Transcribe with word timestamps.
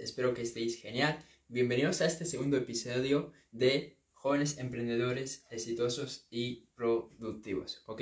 Espero 0.00 0.32
que 0.32 0.42
estéis 0.42 0.80
genial. 0.80 1.18
Bienvenidos 1.48 2.00
a 2.00 2.06
este 2.06 2.24
segundo 2.24 2.56
episodio 2.56 3.32
de 3.52 3.98
Jóvenes 4.14 4.56
Emprendedores 4.56 5.44
Exitosos 5.50 6.26
y 6.30 6.68
Productivos, 6.74 7.82
¿ok? 7.84 8.00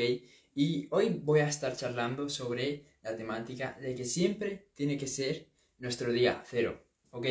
Y 0.54 0.86
hoy 0.92 1.20
voy 1.24 1.40
a 1.40 1.48
estar 1.48 1.76
charlando 1.76 2.28
sobre 2.28 2.84
la 3.02 3.16
temática 3.16 3.76
de 3.80 3.96
que 3.96 4.04
siempre 4.04 4.68
tiene 4.74 4.96
que 4.96 5.08
ser 5.08 5.48
nuestro 5.78 6.12
día 6.12 6.44
cero, 6.46 6.80
¿ok? 7.10 7.26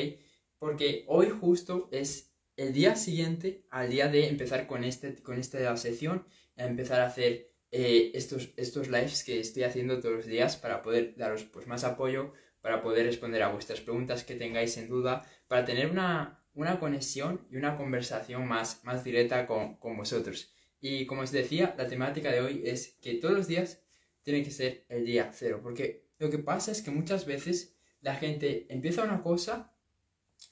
Porque 0.60 1.06
hoy 1.08 1.30
justo 1.30 1.88
es 1.94 2.34
el 2.58 2.74
día 2.74 2.98
siguiente 2.98 3.64
al 3.70 3.90
día 3.90 4.10
de 4.10 4.28
empezar 4.28 4.68
con, 4.68 4.84
este, 4.84 5.16
con 5.24 5.40
esta 5.40 5.78
sección, 5.78 6.26
a 6.58 6.66
empezar 6.66 7.00
a 7.00 7.08
hacer 7.08 7.54
eh, 7.72 8.12
estos, 8.14 8.52
estos 8.58 8.90
lives 8.90 9.24
que 9.24 9.40
estoy 9.40 9.64
haciendo 9.64 10.02
todos 10.02 10.16
los 10.16 10.26
días 10.26 10.58
para 10.58 10.82
poder 10.82 11.16
daros 11.16 11.46
pues, 11.46 11.68
más 11.68 11.86
apoyo, 11.86 12.34
para 12.68 12.82
poder 12.82 13.06
responder 13.06 13.42
a 13.44 13.48
vuestras 13.48 13.80
preguntas 13.80 14.26
que 14.26 14.36
tengáis 14.36 14.76
en 14.76 14.90
duda, 14.90 15.26
para 15.48 15.64
tener 15.64 15.90
una, 15.90 16.44
una 16.54 16.82
conexión 16.82 17.48
y 17.50 17.56
una 17.56 17.78
conversación 17.78 18.46
más, 18.46 18.84
más 18.84 19.06
directa 19.06 19.48
con, 19.48 19.78
con 19.78 19.96
vosotros. 19.96 20.52
Y 20.82 21.06
como 21.06 21.22
os 21.22 21.32
decía, 21.32 21.76
la 21.78 21.88
temática 21.88 22.30
de 22.30 22.42
hoy 22.42 22.64
es 22.66 22.98
que 23.02 23.14
todos 23.14 23.34
los 23.34 23.48
días 23.48 23.82
tiene 24.22 24.44
que 24.44 24.52
ser 24.52 24.84
el 24.90 25.06
día 25.06 25.32
cero, 25.34 25.62
porque 25.64 26.10
lo 26.20 26.30
que 26.30 26.40
pasa 26.40 26.74
es 26.74 26.82
que 26.82 26.92
muchas 26.92 27.26
veces 27.26 27.74
la 28.02 28.16
gente 28.16 28.66
empieza 28.68 29.06
una 29.06 29.22
cosa 29.24 29.74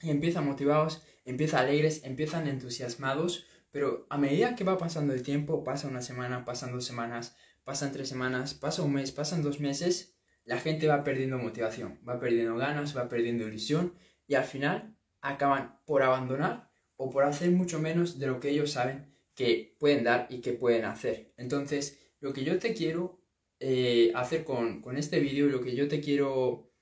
y 0.00 0.08
empieza 0.08 0.40
motivados, 0.40 1.02
empieza 1.26 1.60
alegres, 1.60 2.02
empiezan 2.02 2.48
entusiasmados, 2.48 3.44
pero 3.70 4.06
a 4.08 4.16
medida 4.16 4.56
que 4.56 4.64
va 4.64 4.78
pasando 4.78 5.12
el 5.12 5.22
tiempo, 5.22 5.64
pasa 5.64 5.86
una 5.86 6.00
semana, 6.00 6.46
pasan 6.46 6.72
dos 6.72 6.86
semanas, 6.86 7.36
pasan 7.62 7.92
tres 7.92 8.08
semanas, 8.08 8.54
pasa 8.54 8.80
un 8.80 8.94
mes, 8.94 9.12
pasan 9.12 9.42
dos 9.42 9.60
meses, 9.60 10.15
la 10.46 10.58
gente 10.58 10.86
va 10.86 11.04
perdiendo 11.04 11.38
motivación, 11.38 12.00
va 12.08 12.18
perdiendo 12.18 12.56
ganas, 12.56 12.96
va 12.96 13.08
perdiendo 13.08 13.46
ilusión 13.46 13.94
y 14.26 14.36
al 14.36 14.44
final 14.44 14.96
acaban 15.20 15.80
por 15.84 16.02
abandonar 16.02 16.70
o 16.96 17.10
por 17.10 17.24
hacer 17.24 17.50
mucho 17.50 17.80
menos 17.80 18.18
de 18.18 18.28
lo 18.28 18.40
que 18.40 18.50
ellos 18.50 18.70
saben 18.70 19.12
que 19.34 19.76
pueden 19.78 20.04
dar 20.04 20.26
y 20.30 20.40
que 20.40 20.52
pueden 20.52 20.84
hacer. 20.84 21.34
Entonces, 21.36 21.98
lo 22.20 22.32
que 22.32 22.44
yo 22.44 22.58
te 22.58 22.72
quiero 22.72 23.20
eh, 23.60 24.12
hacer 24.14 24.44
con, 24.44 24.80
con 24.80 24.96
este 24.96 25.20
vídeo, 25.20 25.48
lo 25.48 25.60
que 25.60 25.74
yo 25.74 25.88
te 25.88 26.00
quiero 26.00 26.72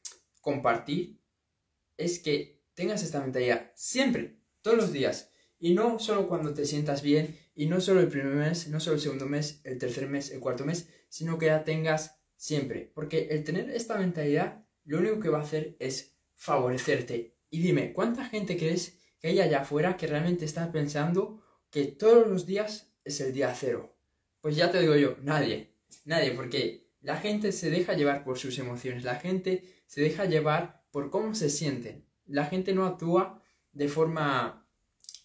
compartir, 0.40 1.18
es 1.96 2.18
que 2.20 2.62
tengas 2.74 3.02
esta 3.02 3.20
mentalidad 3.20 3.72
siempre, 3.74 4.38
todos 4.62 4.76
los 4.76 4.92
días. 4.92 5.32
Y 5.58 5.74
no 5.74 5.98
solo 5.98 6.28
cuando 6.28 6.52
te 6.52 6.66
sientas 6.66 7.02
bien, 7.02 7.36
y 7.54 7.66
no 7.66 7.80
solo 7.80 8.00
el 8.00 8.08
primer 8.08 8.34
mes, 8.34 8.68
no 8.68 8.78
solo 8.78 8.96
el 8.96 9.02
segundo 9.02 9.26
mes, 9.26 9.60
el 9.64 9.78
tercer 9.78 10.08
mes, 10.08 10.30
el 10.30 10.40
cuarto 10.40 10.64
mes, 10.64 10.88
sino 11.08 11.38
que 11.38 11.46
la 11.46 11.64
tengas 11.64 12.20
siempre. 12.44 12.90
Porque 12.94 13.28
el 13.30 13.44
tener 13.44 13.70
esta 13.70 13.96
mentalidad 13.96 14.64
lo 14.84 14.98
único 14.98 15.20
que 15.20 15.28
va 15.28 15.38
a 15.38 15.42
hacer 15.42 15.76
es 15.78 16.16
favorecerte. 16.34 17.36
Y 17.50 17.60
dime, 17.60 17.92
¿cuánta 17.92 18.26
gente 18.26 18.56
crees 18.56 18.98
que 19.18 19.28
hay 19.28 19.40
allá 19.40 19.60
afuera 19.60 19.96
que 19.96 20.06
realmente 20.06 20.44
está 20.44 20.70
pensando 20.70 21.42
que 21.70 21.86
todos 21.86 22.28
los 22.28 22.46
días 22.46 22.92
es 23.04 23.20
el 23.20 23.32
día 23.32 23.54
cero? 23.54 23.96
Pues 24.40 24.56
ya 24.56 24.70
te 24.70 24.80
digo 24.80 24.96
yo, 24.96 25.16
nadie, 25.22 25.74
nadie, 26.04 26.32
porque 26.32 26.90
la 27.00 27.16
gente 27.16 27.52
se 27.52 27.70
deja 27.70 27.94
llevar 27.94 28.24
por 28.24 28.38
sus 28.38 28.58
emociones, 28.58 29.04
la 29.04 29.16
gente 29.16 29.64
se 29.86 30.02
deja 30.02 30.26
llevar 30.26 30.84
por 30.90 31.10
cómo 31.10 31.34
se 31.34 31.48
sienten 31.48 32.04
la 32.26 32.46
gente 32.46 32.72
no 32.74 32.86
actúa 32.86 33.42
de 33.72 33.88
forma 33.88 34.66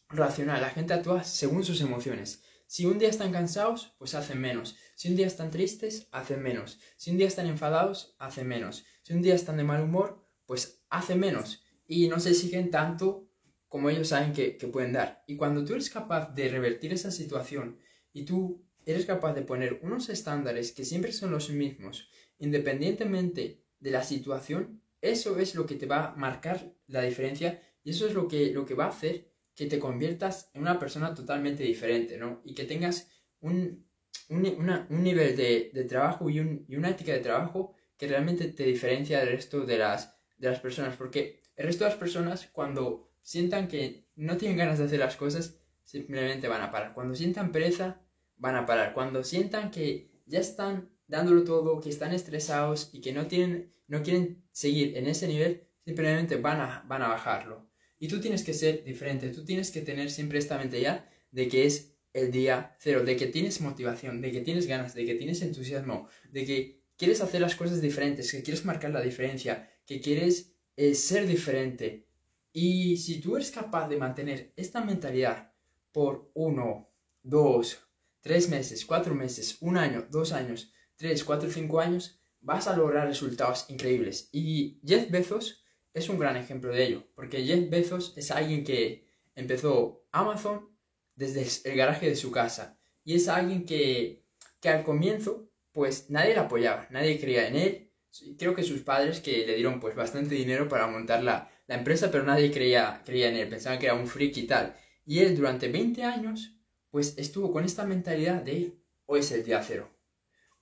racional, 0.09 0.61
la 0.61 0.69
gente 0.69 0.93
actúa 0.93 1.23
según 1.23 1.63
sus 1.63 1.81
emociones. 1.81 2.43
Si 2.69 2.85
un 2.85 2.99
día 2.99 3.09
están 3.09 3.31
cansados, 3.31 3.95
pues 3.97 4.13
hacen 4.13 4.39
menos. 4.39 4.77
Si 4.93 5.09
un 5.09 5.15
día 5.15 5.25
están 5.25 5.49
tristes, 5.49 6.07
hacen 6.11 6.43
menos. 6.43 6.79
Si 6.97 7.09
un 7.09 7.17
día 7.17 7.25
están 7.25 7.47
enfadados, 7.47 8.15
hacen 8.19 8.47
menos. 8.47 8.85
Si 9.01 9.11
un 9.11 9.23
día 9.23 9.33
están 9.33 9.57
de 9.57 9.63
mal 9.63 9.81
humor, 9.81 10.23
pues 10.45 10.83
hacen 10.91 11.19
menos. 11.19 11.63
Y 11.87 12.07
no 12.09 12.19
se 12.19 12.29
exigen 12.29 12.69
tanto 12.69 13.27
como 13.67 13.89
ellos 13.89 14.09
saben 14.09 14.33
que, 14.33 14.55
que 14.55 14.67
pueden 14.67 14.93
dar. 14.93 15.23
Y 15.25 15.35
cuando 15.35 15.65
tú 15.65 15.73
eres 15.73 15.89
capaz 15.89 16.31
de 16.35 16.47
revertir 16.47 16.93
esa 16.93 17.09
situación 17.09 17.79
y 18.13 18.25
tú 18.25 18.63
eres 18.85 19.07
capaz 19.07 19.33
de 19.33 19.41
poner 19.41 19.79
unos 19.81 20.07
estándares 20.09 20.71
que 20.71 20.85
siempre 20.85 21.11
son 21.11 21.31
los 21.31 21.49
mismos, 21.49 22.11
independientemente 22.37 23.63
de 23.79 23.89
la 23.89 24.03
situación, 24.03 24.83
eso 25.01 25.39
es 25.39 25.55
lo 25.55 25.65
que 25.65 25.73
te 25.73 25.87
va 25.87 26.09
a 26.09 26.15
marcar 26.15 26.71
la 26.85 27.01
diferencia 27.01 27.63
y 27.83 27.89
eso 27.89 28.05
es 28.05 28.13
lo 28.13 28.27
que, 28.27 28.51
lo 28.51 28.63
que 28.63 28.75
va 28.75 28.85
a 28.85 28.89
hacer 28.89 29.28
que 29.59 29.65
te 29.65 29.77
conviertas 29.77 30.49
en 30.53 30.61
una 30.61 30.79
persona 30.79 31.13
totalmente 31.13 31.63
diferente, 31.63 32.17
¿no? 32.17 32.39
Y 32.45 32.53
que 32.53 32.63
tengas 32.63 33.09
un, 33.41 33.85
nivel 34.29 35.35
de, 35.35 35.85
trabajo 35.89 36.29
y, 36.29 36.39
una 36.39 36.91
ética 36.91 37.11
de 37.11 37.19
trabajo 37.19 37.73
que 37.97 38.07
realmente 38.07 38.47
te 38.47 38.63
diferencia 38.63 39.19
del 39.19 39.33
resto 39.33 39.65
de 39.65 39.77
las, 39.77 40.15
de 40.37 40.49
las 40.49 40.61
personas. 40.61 40.95
Porque 40.95 41.41
el 41.57 41.65
resto 41.65 41.83
de 41.83 41.89
las 41.89 41.99
personas, 41.99 42.47
cuando 42.53 43.11
sientan 43.21 43.67
que 43.67 44.05
no 44.15 44.37
tienen 44.37 44.57
ganas 44.57 44.79
de 44.79 44.85
hacer 44.85 44.99
las 44.99 45.17
cosas, 45.17 45.59
simplemente 45.83 46.47
van 46.47 46.61
a 46.61 46.71
parar. 46.71 46.93
Cuando 46.93 47.13
sientan 47.13 47.51
pereza, 47.51 47.99
van 48.37 48.55
a 48.55 48.65
parar. 48.65 48.93
Cuando 48.93 49.25
sientan 49.25 49.71
que 49.71 50.09
ya 50.25 50.39
están 50.39 50.89
dándolo 51.05 51.43
todo, 51.43 51.81
que 51.81 51.89
están 51.89 52.13
estresados 52.13 52.91
y 52.93 53.01
que 53.01 53.11
no, 53.11 53.27
tienen, 53.27 53.73
no 53.89 54.03
quieren 54.03 54.41
seguir 54.53 54.95
en 54.95 55.07
ese 55.07 55.27
nivel, 55.27 55.67
simplemente 55.83 56.37
van 56.37 56.61
a, 56.61 56.85
van 56.87 57.01
a 57.01 57.09
bajarlo. 57.09 57.68
Y 57.99 58.07
tú 58.07 58.19
tienes 58.19 58.43
que 58.43 58.53
ser 58.53 58.83
diferente, 58.83 59.29
tú 59.29 59.45
tienes 59.45 59.71
que 59.71 59.81
tener 59.81 60.09
siempre 60.09 60.39
esta 60.39 60.57
mentalidad 60.57 61.05
de 61.31 61.47
que 61.47 61.65
es 61.65 61.93
el 62.13 62.31
día 62.31 62.75
cero, 62.79 63.03
de 63.03 63.15
que 63.15 63.27
tienes 63.27 63.61
motivación, 63.61 64.21
de 64.21 64.31
que 64.31 64.41
tienes 64.41 64.65
ganas, 64.65 64.95
de 64.95 65.05
que 65.05 65.15
tienes 65.15 65.41
entusiasmo, 65.41 66.07
de 66.31 66.45
que 66.45 66.81
quieres 66.97 67.21
hacer 67.21 67.41
las 67.41 67.55
cosas 67.55 67.81
diferentes, 67.81 68.31
que 68.31 68.41
quieres 68.41 68.65
marcar 68.65 68.91
la 68.91 69.01
diferencia, 69.01 69.69
que 69.85 70.01
quieres 70.01 70.53
eh, 70.75 70.95
ser 70.95 71.27
diferente. 71.27 72.07
Y 72.51 72.97
si 72.97 73.19
tú 73.19 73.35
eres 73.35 73.51
capaz 73.51 73.87
de 73.87 73.97
mantener 73.97 74.53
esta 74.55 74.83
mentalidad 74.83 75.53
por 75.91 76.31
uno, 76.33 76.89
dos, 77.21 77.79
tres 78.21 78.49
meses, 78.49 78.85
cuatro 78.85 79.13
meses, 79.13 79.57
un 79.61 79.77
año, 79.77 80.07
dos 80.09 80.31
años, 80.31 80.73
3, 80.99 81.23
4, 81.23 81.49
5 81.49 81.79
años, 81.79 82.19
vas 82.41 82.67
a 82.67 82.75
lograr 82.75 83.07
resultados 83.07 83.65
increíbles. 83.69 84.27
Y 84.33 84.81
Jeff 84.85 85.09
Bezos 85.09 85.63
es 85.99 86.09
un 86.09 86.19
gran 86.19 86.37
ejemplo 86.37 86.71
de 86.71 86.83
ello, 86.83 87.03
porque 87.15 87.43
Jeff 87.43 87.69
Bezos 87.69 88.13
es 88.17 88.31
alguien 88.31 88.63
que 88.63 89.07
empezó 89.35 90.05
Amazon 90.11 90.69
desde 91.15 91.69
el 91.69 91.77
garaje 91.77 92.09
de 92.09 92.15
su 92.15 92.31
casa. 92.31 92.79
Y 93.03 93.15
es 93.15 93.27
alguien 93.27 93.65
que, 93.65 94.25
que 94.59 94.69
al 94.69 94.83
comienzo, 94.83 95.49
pues 95.71 96.09
nadie 96.09 96.33
le 96.33 96.39
apoyaba, 96.39 96.87
nadie 96.91 97.19
creía 97.19 97.47
en 97.47 97.55
él. 97.55 97.91
Creo 98.37 98.55
que 98.55 98.63
sus 98.63 98.81
padres 98.81 99.19
que 99.19 99.45
le 99.45 99.55
dieron 99.55 99.79
pues 99.79 99.95
bastante 99.95 100.35
dinero 100.35 100.67
para 100.67 100.87
montar 100.87 101.23
la, 101.23 101.51
la 101.67 101.75
empresa, 101.75 102.09
pero 102.11 102.23
nadie 102.23 102.51
creía, 102.51 103.01
creía 103.05 103.29
en 103.29 103.37
él, 103.37 103.49
pensaban 103.49 103.79
que 103.79 103.85
era 103.85 103.95
un 103.95 104.07
freak 104.07 104.37
y 104.37 104.47
tal. 104.47 104.75
Y 105.05 105.19
él 105.19 105.35
durante 105.35 105.69
20 105.69 106.03
años, 106.03 106.57
pues 106.89 107.17
estuvo 107.17 107.51
con 107.51 107.63
esta 107.63 107.85
mentalidad 107.85 108.41
de 108.41 108.73
hoy 109.05 109.19
es 109.19 109.31
el 109.31 109.43
día 109.43 109.63
cero 109.63 109.89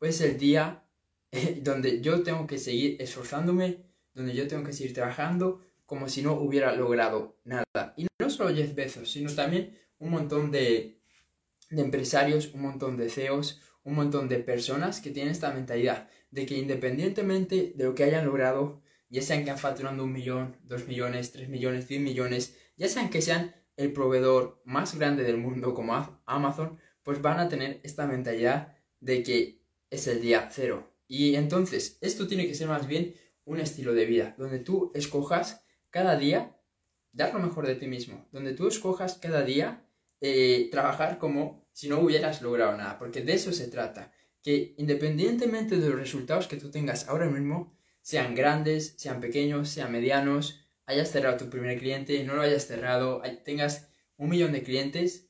es 0.06 0.22
el 0.22 0.38
día 0.38 0.84
eh, 1.32 1.60
donde 1.62 2.02
yo 2.02 2.24
tengo 2.24 2.46
que 2.46 2.58
seguir 2.58 3.02
esforzándome, 3.02 3.86
donde 4.18 4.34
yo 4.34 4.48
tengo 4.48 4.64
que 4.64 4.74
seguir 4.74 4.96
trabajando 4.96 5.62
como 5.86 6.10
si 6.10 6.24
no 6.24 6.34
hubiera 6.34 6.76
logrado 6.76 7.38
nada. 7.46 7.94
Y 7.96 8.08
no 8.20 8.30
solo 8.32 8.54
Jeff 8.54 8.74
Bezos, 8.74 9.12
sino 9.12 9.32
también 9.34 9.78
un 10.00 10.10
montón 10.10 10.52
de, 10.52 11.00
de 11.70 11.82
empresarios, 11.82 12.52
un 12.54 12.64
montón 12.64 12.98
de 12.98 13.10
CEOs, 13.10 13.62
un 13.84 13.94
montón 13.94 14.28
de 14.28 14.40
personas 14.40 15.02
que 15.02 15.12
tienen 15.12 15.32
esta 15.32 15.54
mentalidad 15.54 16.10
de 16.32 16.48
que 16.48 16.58
independientemente 16.58 17.74
de 17.76 17.84
lo 17.84 17.94
que 17.94 18.04
hayan 18.04 18.26
logrado, 18.26 18.82
ya 19.10 19.22
sean 19.22 19.46
que 19.46 19.52
han 19.52 19.60
facturando 19.60 20.04
un 20.04 20.12
millón, 20.12 20.58
dos 20.64 20.88
millones, 20.88 21.32
tres 21.32 21.48
millones, 21.48 21.88
diez 21.88 22.02
millones, 22.02 22.58
ya 22.76 22.90
sean 22.90 23.10
que 23.10 23.22
sean 23.22 23.56
el 23.78 23.94
proveedor 23.94 24.62
más 24.66 24.98
grande 24.98 25.24
del 25.24 25.38
mundo 25.38 25.76
como 25.76 26.22
Amazon, 26.26 26.80
pues 27.04 27.22
van 27.22 27.40
a 27.40 27.50
tener 27.50 27.80
esta 27.84 28.08
mentalidad 28.08 28.76
de 29.00 29.22
que 29.22 29.62
es 29.92 30.08
el 30.08 30.22
día 30.22 30.50
cero. 30.52 30.92
Y 31.08 31.36
entonces, 31.36 32.00
esto 32.02 32.28
tiene 32.28 32.48
que 32.48 32.56
ser 32.56 32.68
más 32.68 32.88
bien 32.88 33.14
un 33.48 33.60
estilo 33.60 33.94
de 33.94 34.06
vida, 34.06 34.36
donde 34.38 34.60
tú 34.60 34.92
escojas 34.94 35.66
cada 35.90 36.18
día 36.18 36.56
dar 37.14 37.34
lo 37.34 37.40
mejor 37.40 37.66
de 37.66 37.76
ti 37.76 37.88
mismo, 37.88 38.28
donde 38.32 38.54
tú 38.54 38.68
escojas 38.68 39.18
cada 39.18 39.42
día 39.42 39.84
eh, 40.22 40.68
trabajar 40.70 41.18
como 41.18 41.68
si 41.72 41.90
no 41.90 42.00
hubieras 42.00 42.42
logrado 42.42 42.78
nada, 42.78 43.00
porque 43.00 43.22
de 43.22 43.34
eso 43.34 43.52
se 43.52 43.68
trata, 43.68 44.12
que 44.44 44.76
independientemente 44.78 45.78
de 45.78 45.90
los 45.90 46.00
resultados 46.00 46.48
que 46.48 46.58
tú 46.58 46.70
tengas 46.70 47.08
ahora 47.08 47.28
mismo, 47.28 47.76
sean 48.02 48.36
grandes, 48.36 48.94
sean 48.98 49.20
pequeños, 49.20 49.70
sean 49.70 49.92
medianos, 49.92 50.66
hayas 50.86 51.12
cerrado 51.12 51.38
tu 51.38 51.50
primer 51.50 51.78
cliente, 51.80 52.24
no 52.24 52.36
lo 52.36 52.42
hayas 52.42 52.68
cerrado, 52.68 53.22
tengas 53.44 53.90
un 54.18 54.30
millón 54.30 54.52
de 54.52 54.64
clientes, 54.64 55.30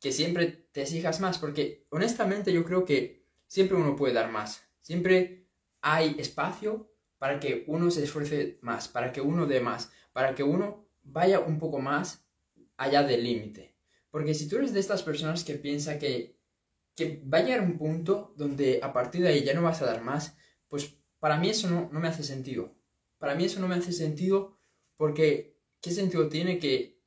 que 0.00 0.12
siempre 0.12 0.46
te 0.46 0.82
exijas 0.82 1.20
más, 1.20 1.38
porque 1.38 1.86
honestamente 1.90 2.52
yo 2.52 2.64
creo 2.64 2.84
que 2.84 3.26
siempre 3.46 3.76
uno 3.76 3.96
puede 3.96 4.14
dar 4.14 4.30
más. 4.30 4.62
Siempre 4.80 5.48
hay 5.80 6.16
espacio 6.18 6.90
para 7.18 7.40
que 7.40 7.64
uno 7.66 7.90
se 7.90 8.04
esfuerce 8.04 8.58
más, 8.62 8.88
para 8.88 9.12
que 9.12 9.20
uno 9.20 9.46
dé 9.46 9.60
más, 9.60 9.90
para 10.12 10.34
que 10.34 10.42
uno 10.42 10.86
vaya 11.02 11.40
un 11.40 11.58
poco 11.58 11.80
más 11.80 12.24
allá 12.76 13.02
del 13.02 13.24
límite. 13.24 13.74
Porque 14.10 14.34
si 14.34 14.48
tú 14.48 14.56
eres 14.56 14.72
de 14.72 14.80
estas 14.80 15.02
personas 15.02 15.44
que 15.44 15.54
piensa 15.54 15.98
que, 15.98 16.38
que 16.94 17.22
va 17.32 17.38
a 17.38 17.42
llegar 17.42 17.60
un 17.62 17.76
punto 17.76 18.34
donde 18.36 18.80
a 18.82 18.92
partir 18.92 19.22
de 19.22 19.28
ahí 19.28 19.44
ya 19.44 19.54
no 19.54 19.62
vas 19.62 19.82
a 19.82 19.86
dar 19.86 20.02
más, 20.02 20.36
pues 20.68 20.96
para 21.18 21.38
mí 21.38 21.50
eso 21.50 21.68
no, 21.68 21.88
no 21.92 22.00
me 22.00 22.08
hace 22.08 22.22
sentido. 22.22 22.74
Para 23.18 23.34
mí 23.34 23.44
eso 23.44 23.60
no 23.60 23.68
me 23.68 23.74
hace 23.74 23.92
sentido 23.92 24.58
Porque, 24.96 25.56
¿qué 25.80 25.90
sentido 25.90 26.28
tiene 26.28 26.58
que 26.58 27.00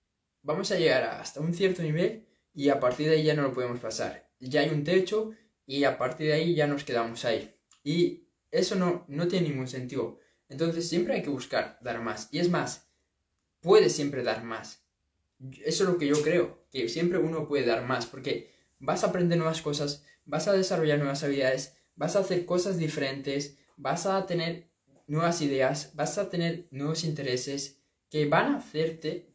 vamos 0.44 0.72
a 0.72 0.78
llegar 0.78 1.04
hasta 1.04 1.40
un 1.40 1.54
cierto 1.54 1.84
nivel 1.84 2.28
y 2.54 2.69
a 2.69 2.80
partir 2.80 3.07
de 3.07 3.16
ahí 3.16 3.24
ya 3.24 3.34
no 3.34 3.44
lo 3.44 3.54
podemos 3.54 3.80
pasar? 3.80 4.30
Ya 4.40 4.62
hay 4.62 4.69
un 4.69 4.84
techo 4.84 5.31
y 5.66 5.84
a 5.84 5.98
partir 5.98 6.28
de 6.28 6.34
ahí 6.34 6.56
ya 6.56 6.68
nos 6.68 6.84
quedamos 6.84 7.25
ahí. 7.25 7.56
Y 7.84 8.20
eso 8.51 8.75
no, 8.75 9.06
no 9.07 9.27
tiene 9.27 9.50
ningún 9.50 9.68
sentido. 9.68 10.19
Entonces 10.50 10.88
siempre 10.88 11.15
hay 11.15 11.24
que 11.24 11.30
buscar 11.30 11.80
dar 11.81 12.01
más. 12.01 12.30
Y 12.31 12.39
es 12.39 12.50
más, 12.50 12.89
puedes 13.62 13.94
siempre 13.94 14.24
dar 14.24 14.44
más. 14.44 14.83
Eso 15.65 15.83
es 15.83 15.89
lo 15.89 15.98
que 15.98 16.07
yo 16.07 16.21
creo, 16.21 16.65
que 16.71 16.88
siempre 16.89 17.18
uno 17.18 17.48
puede 17.48 17.65
dar 17.65 17.86
más, 17.88 18.06
porque 18.06 18.51
vas 18.80 19.03
a 19.03 19.07
aprender 19.07 19.38
nuevas 19.38 19.62
cosas, 19.62 20.06
vas 20.25 20.48
a 20.48 20.53
desarrollar 20.53 21.00
nuevas 21.00 21.24
habilidades, 21.24 21.77
vas 21.95 22.15
a 22.15 22.19
hacer 22.19 22.45
cosas 22.45 22.77
diferentes, 22.77 23.57
vas 23.77 24.06
a 24.06 24.25
tener 24.25 24.68
nuevas 25.07 25.42
ideas, 25.42 25.92
vas 25.95 26.18
a 26.18 26.30
tener 26.30 26.68
nuevos 26.71 27.04
intereses 27.04 27.81
que 28.09 28.27
van 28.27 28.54
a 28.54 28.57
hacerte 28.57 29.33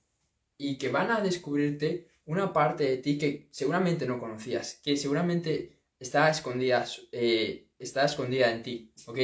y 0.58 0.78
que 0.78 0.90
van 0.90 1.10
a 1.10 1.20
descubrirte 1.20 2.08
una 2.24 2.52
parte 2.52 2.84
de 2.84 2.96
ti 2.98 3.18
que 3.18 3.48
seguramente 3.50 4.06
no 4.06 4.20
conocías, 4.20 4.80
que 4.82 4.96
seguramente 4.96 5.78
está 5.98 6.28
escondida, 6.30 6.84
eh, 7.12 7.65
está 7.78 8.04
escondida 8.04 8.50
en 8.50 8.62
ti, 8.62 8.92
¿ok? 9.06 9.18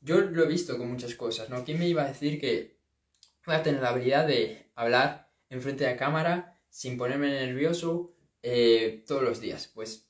Yo 0.00 0.20
lo 0.20 0.44
he 0.44 0.48
visto 0.48 0.78
con 0.78 0.88
muchas 0.88 1.14
cosas, 1.14 1.48
¿no? 1.50 1.64
¿Quién 1.64 1.78
me 1.78 1.88
iba 1.88 2.02
a 2.04 2.08
decir 2.08 2.40
que 2.40 2.78
voy 3.44 3.56
a 3.56 3.62
tener 3.62 3.82
la 3.82 3.90
habilidad 3.90 4.26
de 4.26 4.70
hablar 4.74 5.32
enfrente 5.48 5.84
de 5.84 5.90
la 5.92 5.96
cámara 5.96 6.60
sin 6.68 6.96
ponerme 6.96 7.28
nervioso 7.28 8.14
eh, 8.42 9.04
todos 9.06 9.22
los 9.22 9.40
días? 9.40 9.70
Pues 9.74 10.08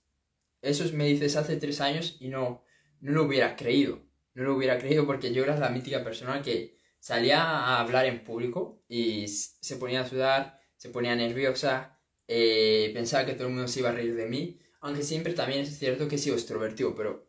eso 0.63 0.85
me 0.95 1.07
dices 1.07 1.37
hace 1.37 1.57
tres 1.57 1.81
años 1.81 2.17
y 2.21 2.29
no, 2.29 2.65
no 3.01 3.13
lo 3.13 3.25
hubiera 3.25 3.57
creído. 3.57 4.05
No 4.35 4.45
lo 4.45 4.55
hubiera 4.55 4.79
creído 4.79 5.07
porque 5.07 5.33
yo 5.33 5.45
era 5.45 5.57
la 5.57 5.71
mítica 5.71 6.05
persona 6.05 6.43
que 6.43 6.77
salía 6.99 7.41
a 7.41 7.81
hablar 7.81 8.05
en 8.07 8.25
público 8.25 8.83
y 8.89 9.29
se 9.29 9.77
ponía 9.77 10.03
a 10.03 10.09
sudar, 10.09 10.61
se 10.77 10.91
ponía 10.91 11.15
nerviosa, 11.17 11.99
eh, 12.29 12.91
pensaba 12.93 13.25
que 13.25 13.35
todo 13.35 13.47
el 13.47 13.55
mundo 13.55 13.69
se 13.69 13.81
iba 13.81 13.91
a 13.91 13.93
reír 13.93 14.15
de 14.15 14.27
mí, 14.27 14.61
aunque 14.81 15.03
siempre 15.03 15.33
también 15.33 15.63
es 15.63 15.79
cierto 15.79 16.09
que 16.09 16.17
he 16.17 16.19
sido 16.19 16.37
extrovertido, 16.37 16.95
pero 16.95 17.26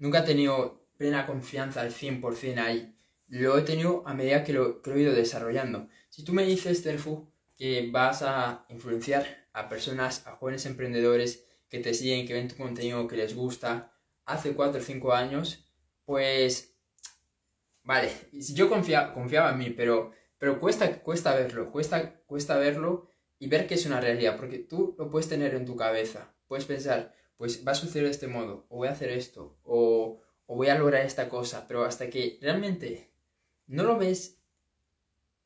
nunca 0.00 0.20
he 0.20 0.22
tenido 0.22 0.80
plena 0.96 1.26
confianza 1.26 1.82
al 1.82 1.92
100% 1.92 2.58
ahí. 2.58 2.96
Lo 3.28 3.56
he 3.56 3.62
tenido 3.62 4.02
a 4.06 4.14
medida 4.14 4.42
que 4.42 4.52
lo, 4.52 4.82
he 4.84 5.00
ido 5.00 5.14
desarrollando. 5.14 5.88
Si 6.08 6.24
tú 6.24 6.32
me 6.32 6.44
dices, 6.44 6.82
Terfu, 6.82 7.30
que 7.56 7.88
vas 7.92 8.22
a 8.22 8.66
influenciar 8.70 9.46
a 9.52 9.68
personas, 9.68 10.26
a 10.26 10.32
jóvenes 10.32 10.66
emprendedores 10.66 11.46
que 11.68 11.78
te 11.78 11.94
siguen, 11.94 12.26
que 12.26 12.34
ven 12.34 12.48
tu 12.48 12.56
contenido, 12.56 13.06
que 13.06 13.16
les 13.16 13.36
gusta, 13.36 13.92
hace 14.24 14.54
4 14.54 14.80
o 14.80 14.84
5 14.84 15.12
años, 15.12 15.64
pues, 16.04 16.74
vale, 17.84 18.10
yo 18.32 18.68
confiaba, 18.68 19.14
confiaba 19.14 19.52
en 19.52 19.58
mí, 19.58 19.70
pero, 19.70 20.12
pero 20.38 20.58
cuesta, 20.58 21.00
cuesta 21.02 21.34
verlo, 21.34 21.70
cuesta, 21.70 22.20
cuesta 22.26 22.58
verlo 22.58 23.08
y 23.38 23.48
ver 23.48 23.66
que 23.66 23.74
es 23.74 23.86
una 23.86 24.00
realidad, 24.00 24.36
porque 24.36 24.58
tú 24.58 24.96
lo 24.98 25.08
puedes 25.08 25.28
tener 25.28 25.54
en 25.54 25.64
tu 25.64 25.76
cabeza, 25.76 26.34
puedes 26.48 26.64
pensar, 26.64 27.14
pues 27.40 27.66
va 27.66 27.72
a 27.72 27.74
suceder 27.74 28.04
de 28.04 28.10
este 28.10 28.26
modo, 28.26 28.66
o 28.68 28.76
voy 28.76 28.88
a 28.88 28.90
hacer 28.90 29.08
esto, 29.08 29.56
o, 29.64 30.20
voy 30.46 30.68
a 30.68 30.78
lograr 30.78 31.06
esta 31.06 31.30
cosa, 31.30 31.66
pero 31.66 31.84
hasta 31.84 32.10
que 32.10 32.38
realmente 32.42 33.14
no 33.66 33.82
lo 33.82 33.96
ves 33.96 34.42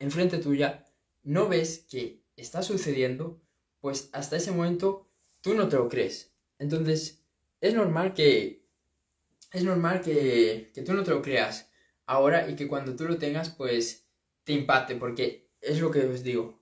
enfrente 0.00 0.38
tuya, 0.38 0.84
no 1.22 1.46
ves 1.48 1.86
que 1.88 2.24
está 2.34 2.64
sucediendo, 2.64 3.40
pues 3.78 4.08
hasta 4.12 4.36
ese 4.36 4.50
momento 4.50 5.08
tú 5.40 5.54
no 5.54 5.68
te 5.68 5.76
lo 5.76 5.88
crees. 5.88 6.34
Entonces, 6.58 7.22
es 7.60 7.74
normal 7.74 8.12
que 8.12 8.66
es 9.52 9.62
normal 9.62 10.00
que, 10.00 10.72
que 10.74 10.82
tú 10.82 10.94
no 10.94 11.04
te 11.04 11.12
lo 11.12 11.22
creas 11.22 11.70
ahora 12.06 12.50
y 12.50 12.56
que 12.56 12.66
cuando 12.66 12.96
tú 12.96 13.04
lo 13.04 13.18
tengas, 13.18 13.50
pues 13.50 14.08
te 14.42 14.52
impacte, 14.52 14.96
porque 14.96 15.48
es 15.60 15.78
lo 15.78 15.92
que 15.92 16.00
os 16.00 16.24
digo. 16.24 16.60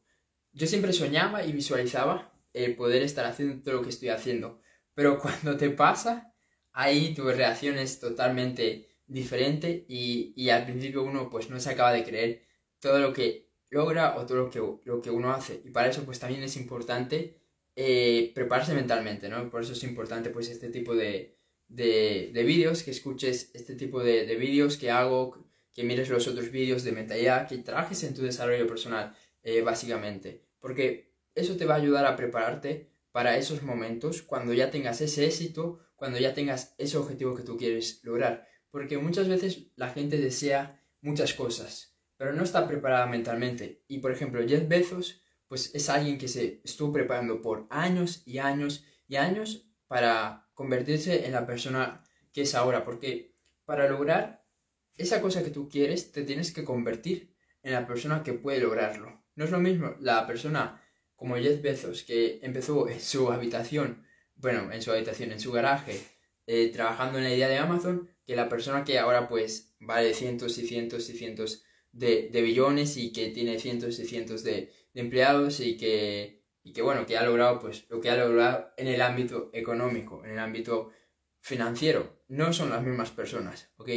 Yo 0.52 0.66
siempre 0.66 0.92
soñaba 0.92 1.42
y 1.42 1.52
visualizaba 1.52 2.38
el 2.52 2.76
poder 2.76 3.02
estar 3.02 3.24
haciendo 3.24 3.62
todo 3.62 3.76
lo 3.76 3.82
que 3.82 3.88
estoy 3.88 4.10
haciendo, 4.10 4.60
pero 4.94 5.18
cuando 5.22 5.56
te 5.56 5.70
pasa, 5.70 6.34
ahí 6.72 7.14
tu 7.14 7.24
reacción 7.30 7.78
es 7.78 8.00
totalmente 8.00 8.88
diferente 9.06 9.84
y, 9.88 10.48
al 10.50 10.64
principio 10.64 11.02
uno 11.02 11.28
pues 11.30 11.50
no 11.50 11.60
se 11.60 11.70
acaba 11.70 11.92
de 11.92 12.04
creer 12.04 12.42
todo 12.80 12.98
lo 12.98 13.12
que 13.12 13.50
logra 13.70 14.16
o 14.16 14.26
todo 14.26 14.38
lo 14.38 14.50
que, 14.50 14.58
lo 14.58 15.02
que 15.02 15.10
uno 15.10 15.32
hace. 15.32 15.62
Y 15.64 15.70
para 15.70 15.88
eso 15.88 16.04
pues 16.04 16.18
también 16.18 16.42
es 16.42 16.56
importante 16.56 17.40
eh, 17.76 18.32
prepararse 18.34 18.74
mentalmente, 18.74 19.28
¿no? 19.28 19.50
Por 19.50 19.62
eso 19.62 19.72
es 19.72 19.84
importante 19.84 20.30
pues 20.30 20.48
este 20.48 20.68
tipo 20.68 20.94
de, 20.94 21.38
de, 21.68 22.44
vídeos, 22.44 22.82
que 22.82 22.90
escuches 22.90 23.50
este 23.54 23.74
tipo 23.74 24.02
de, 24.02 24.26
de 24.26 24.36
vídeos 24.36 24.76
que 24.76 24.90
hago, 24.90 25.46
que 25.72 25.84
mires 25.84 26.08
los 26.10 26.28
otros 26.28 26.50
vídeos 26.50 26.84
de 26.84 26.92
mentalidad, 26.92 27.48
que 27.48 27.58
trabajes 27.58 28.02
en 28.04 28.14
tu 28.14 28.22
desarrollo 28.22 28.66
personal, 28.66 29.16
eh, 29.42 29.62
básicamente. 29.62 30.44
Porque 30.60 31.12
eso 31.34 31.56
te 31.56 31.64
va 31.64 31.74
a 31.74 31.78
ayudar 31.78 32.04
a 32.06 32.16
prepararte 32.16 32.91
para 33.12 33.36
esos 33.36 33.62
momentos 33.62 34.22
cuando 34.22 34.52
ya 34.52 34.70
tengas 34.70 35.00
ese 35.00 35.26
éxito 35.26 35.80
cuando 36.02 36.18
ya 36.18 36.34
tengas 36.34 36.74
ese 36.78 36.96
objetivo 36.96 37.36
que 37.36 37.44
tú 37.44 37.56
quieres 37.56 38.00
lograr. 38.02 38.48
Porque 38.72 38.98
muchas 38.98 39.28
veces 39.28 39.68
la 39.76 39.88
gente 39.90 40.18
desea 40.18 40.82
muchas 41.00 41.32
cosas, 41.32 41.96
pero 42.16 42.32
no 42.32 42.42
está 42.42 42.66
preparada 42.66 43.06
mentalmente. 43.06 43.84
Y 43.86 43.98
por 43.98 44.10
ejemplo, 44.10 44.44
Jeff 44.44 44.66
Bezos, 44.66 45.22
pues 45.46 45.72
es 45.76 45.88
alguien 45.88 46.18
que 46.18 46.26
se 46.26 46.60
estuvo 46.64 46.92
preparando 46.92 47.40
por 47.40 47.68
años 47.70 48.24
y 48.26 48.38
años 48.38 48.84
y 49.06 49.14
años 49.14 49.68
para 49.86 50.48
convertirse 50.54 51.24
en 51.24 51.30
la 51.30 51.46
persona 51.46 52.02
que 52.32 52.42
es 52.42 52.56
ahora. 52.56 52.84
Porque 52.84 53.36
para 53.64 53.88
lograr 53.88 54.44
esa 54.96 55.22
cosa 55.22 55.44
que 55.44 55.50
tú 55.50 55.68
quieres, 55.68 56.10
te 56.10 56.24
tienes 56.24 56.50
que 56.52 56.64
convertir 56.64 57.32
en 57.62 57.74
la 57.74 57.86
persona 57.86 58.24
que 58.24 58.32
puede 58.32 58.58
lograrlo. 58.58 59.22
No 59.36 59.44
es 59.44 59.52
lo 59.52 59.60
mismo 59.60 59.94
la 60.00 60.26
persona 60.26 60.81
como 61.22 61.36
Jeff 61.36 61.62
Bezos, 61.62 62.02
que 62.02 62.40
empezó 62.42 62.88
en 62.88 63.00
su 63.00 63.32
habitación 63.32 64.04
bueno, 64.42 64.72
en 64.72 64.82
su 64.82 64.90
habitación, 64.90 65.32
en 65.32 65.40
su 65.40 65.52
garaje, 65.52 66.00
eh, 66.46 66.70
trabajando 66.72 67.18
en 67.18 67.24
la 67.24 67.32
idea 67.32 67.48
de 67.48 67.58
Amazon, 67.58 68.10
que 68.26 68.36
la 68.36 68.48
persona 68.48 68.84
que 68.84 68.98
ahora 68.98 69.28
pues 69.28 69.74
vale 69.78 70.14
cientos 70.14 70.58
y 70.58 70.66
cientos 70.66 71.08
y 71.08 71.16
cientos 71.16 71.62
de, 71.92 72.28
billones 72.32 72.96
y 72.96 73.12
que 73.12 73.28
tiene 73.28 73.58
cientos 73.58 73.98
y 73.98 74.04
cientos 74.04 74.42
de, 74.42 74.72
empleados 74.94 75.60
y 75.60 75.76
que, 75.76 76.44
y 76.62 76.72
que, 76.72 76.82
bueno, 76.82 77.06
que 77.06 77.16
ha 77.16 77.24
logrado 77.24 77.60
pues 77.60 77.86
lo 77.88 78.00
que 78.00 78.10
ha 78.10 78.16
logrado 78.16 78.72
en 78.76 78.88
el 78.88 79.00
ámbito 79.00 79.50
económico, 79.52 80.24
en 80.24 80.32
el 80.32 80.38
ámbito 80.38 80.90
financiero. 81.40 82.20
No 82.28 82.52
son 82.52 82.70
las 82.70 82.82
mismas 82.82 83.10
personas, 83.10 83.70
¿ok? 83.76 83.90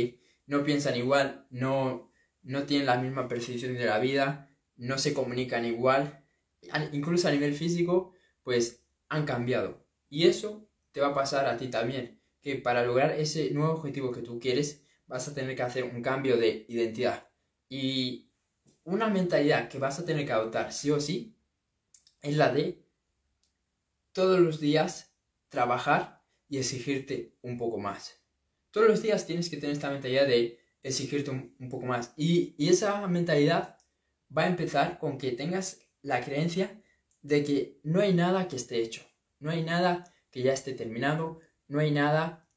No 0.46 0.64
piensan 0.64 0.96
igual, 0.96 1.48
no, 1.50 2.12
no 2.44 2.64
tienen 2.64 2.86
la 2.86 2.98
misma 2.98 3.28
percepción 3.28 3.74
de 3.74 3.86
la 3.86 4.00
vida, 4.00 4.56
no 4.76 4.98
se 5.00 5.14
comunican 5.14 5.66
igual, 5.66 6.25
incluso 6.92 7.28
a 7.28 7.32
nivel 7.32 7.54
físico, 7.54 8.14
pues 8.44 8.84
han 9.10 9.26
cambiado. 9.26 9.86
Y 10.10 10.28
eso 10.28 10.70
te 10.92 11.02
va 11.02 11.08
a 11.08 11.14
pasar 11.14 11.48
a 11.48 11.58
ti 11.58 11.68
también, 11.68 12.22
que 12.42 12.56
para 12.56 12.86
lograr 12.86 13.12
ese 13.12 13.52
nuevo 13.52 13.74
objetivo 13.74 14.12
que 14.12 14.22
tú 14.22 14.40
quieres, 14.40 14.86
vas 15.08 15.28
a 15.28 15.34
tener 15.34 15.56
que 15.56 15.64
hacer 15.64 15.84
un 15.84 16.02
cambio 16.02 16.38
de 16.38 16.66
identidad. 16.70 17.28
Y 17.70 18.30
una 18.84 19.10
mentalidad 19.10 19.68
que 19.68 19.80
vas 19.80 20.00
a 20.00 20.06
tener 20.06 20.26
que 20.26 20.32
adoptar 20.32 20.72
sí 20.72 20.92
o 20.92 21.00
sí 21.00 21.36
es 22.22 22.38
la 22.38 22.52
de 22.52 22.86
todos 24.14 24.40
los 24.40 24.60
días 24.60 25.14
trabajar 25.50 26.24
y 26.48 26.58
exigirte 26.58 27.36
un 27.42 27.58
poco 27.58 27.80
más. 27.80 28.22
Todos 28.72 28.88
los 28.88 29.02
días 29.02 29.26
tienes 29.26 29.50
que 29.50 29.58
tener 29.58 29.76
esta 29.76 29.90
mentalidad 29.90 30.28
de 30.28 30.60
exigirte 30.84 31.32
un, 31.32 31.70
poco 31.70 31.86
más. 31.86 32.14
Y, 32.16 32.56
y 32.58 32.70
esa 32.70 33.06
mentalidad 33.08 33.78
va 34.36 34.44
a 34.44 34.48
empezar 34.48 35.00
con 35.00 35.18
que 35.18 35.32
tengas 35.32 35.82
la 36.06 36.24
creencia 36.24 36.80
de 37.24 37.44
que 37.44 37.80
no 37.84 38.00
hay 38.00 38.14
nada 38.14 38.48
que 38.48 38.56
esté 38.56 38.80
hecho. 38.82 39.02
No 39.40 39.50
hay 39.50 39.64
nada 39.64 40.14
que 40.30 40.44
ya 40.44 40.54
esté 40.54 40.74
terminado, 40.74 41.40
no 41.68 41.80
hay 41.80 41.90
nada 41.92 42.48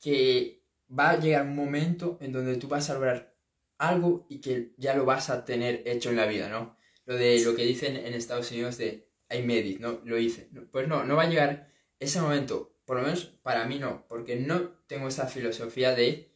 que 0.00 0.64
va 0.90 1.10
a 1.10 1.20
llegar 1.20 1.46
un 1.46 1.54
momento 1.54 2.18
en 2.20 2.32
donde 2.32 2.56
tú 2.56 2.66
vas 2.66 2.90
a 2.90 2.94
lograr 2.94 3.36
algo 3.78 4.26
y 4.28 4.40
que 4.40 4.74
ya 4.76 4.94
lo 4.94 5.04
vas 5.04 5.30
a 5.30 5.44
tener 5.44 5.82
hecho 5.86 6.10
en 6.10 6.16
la 6.16 6.26
vida, 6.26 6.48
¿no? 6.48 6.76
Lo 7.04 7.14
de 7.14 7.40
lo 7.44 7.54
que 7.54 7.64
dicen 7.64 7.96
en 7.96 8.12
Estados 8.14 8.50
Unidos 8.50 8.76
de 8.78 9.08
I 9.30 9.42
made 9.42 9.68
it, 9.68 9.80
¿no? 9.80 10.00
Lo 10.04 10.18
hice. 10.18 10.50
Pues 10.72 10.88
no, 10.88 11.04
no 11.04 11.14
va 11.14 11.22
a 11.22 11.28
llegar 11.28 11.70
ese 12.00 12.20
momento, 12.20 12.76
por 12.84 12.96
lo 12.96 13.04
menos 13.04 13.26
para 13.42 13.66
mí 13.66 13.78
no, 13.78 14.06
porque 14.08 14.34
no 14.34 14.70
tengo 14.88 15.06
esa 15.06 15.28
filosofía 15.28 15.94
de, 15.94 16.34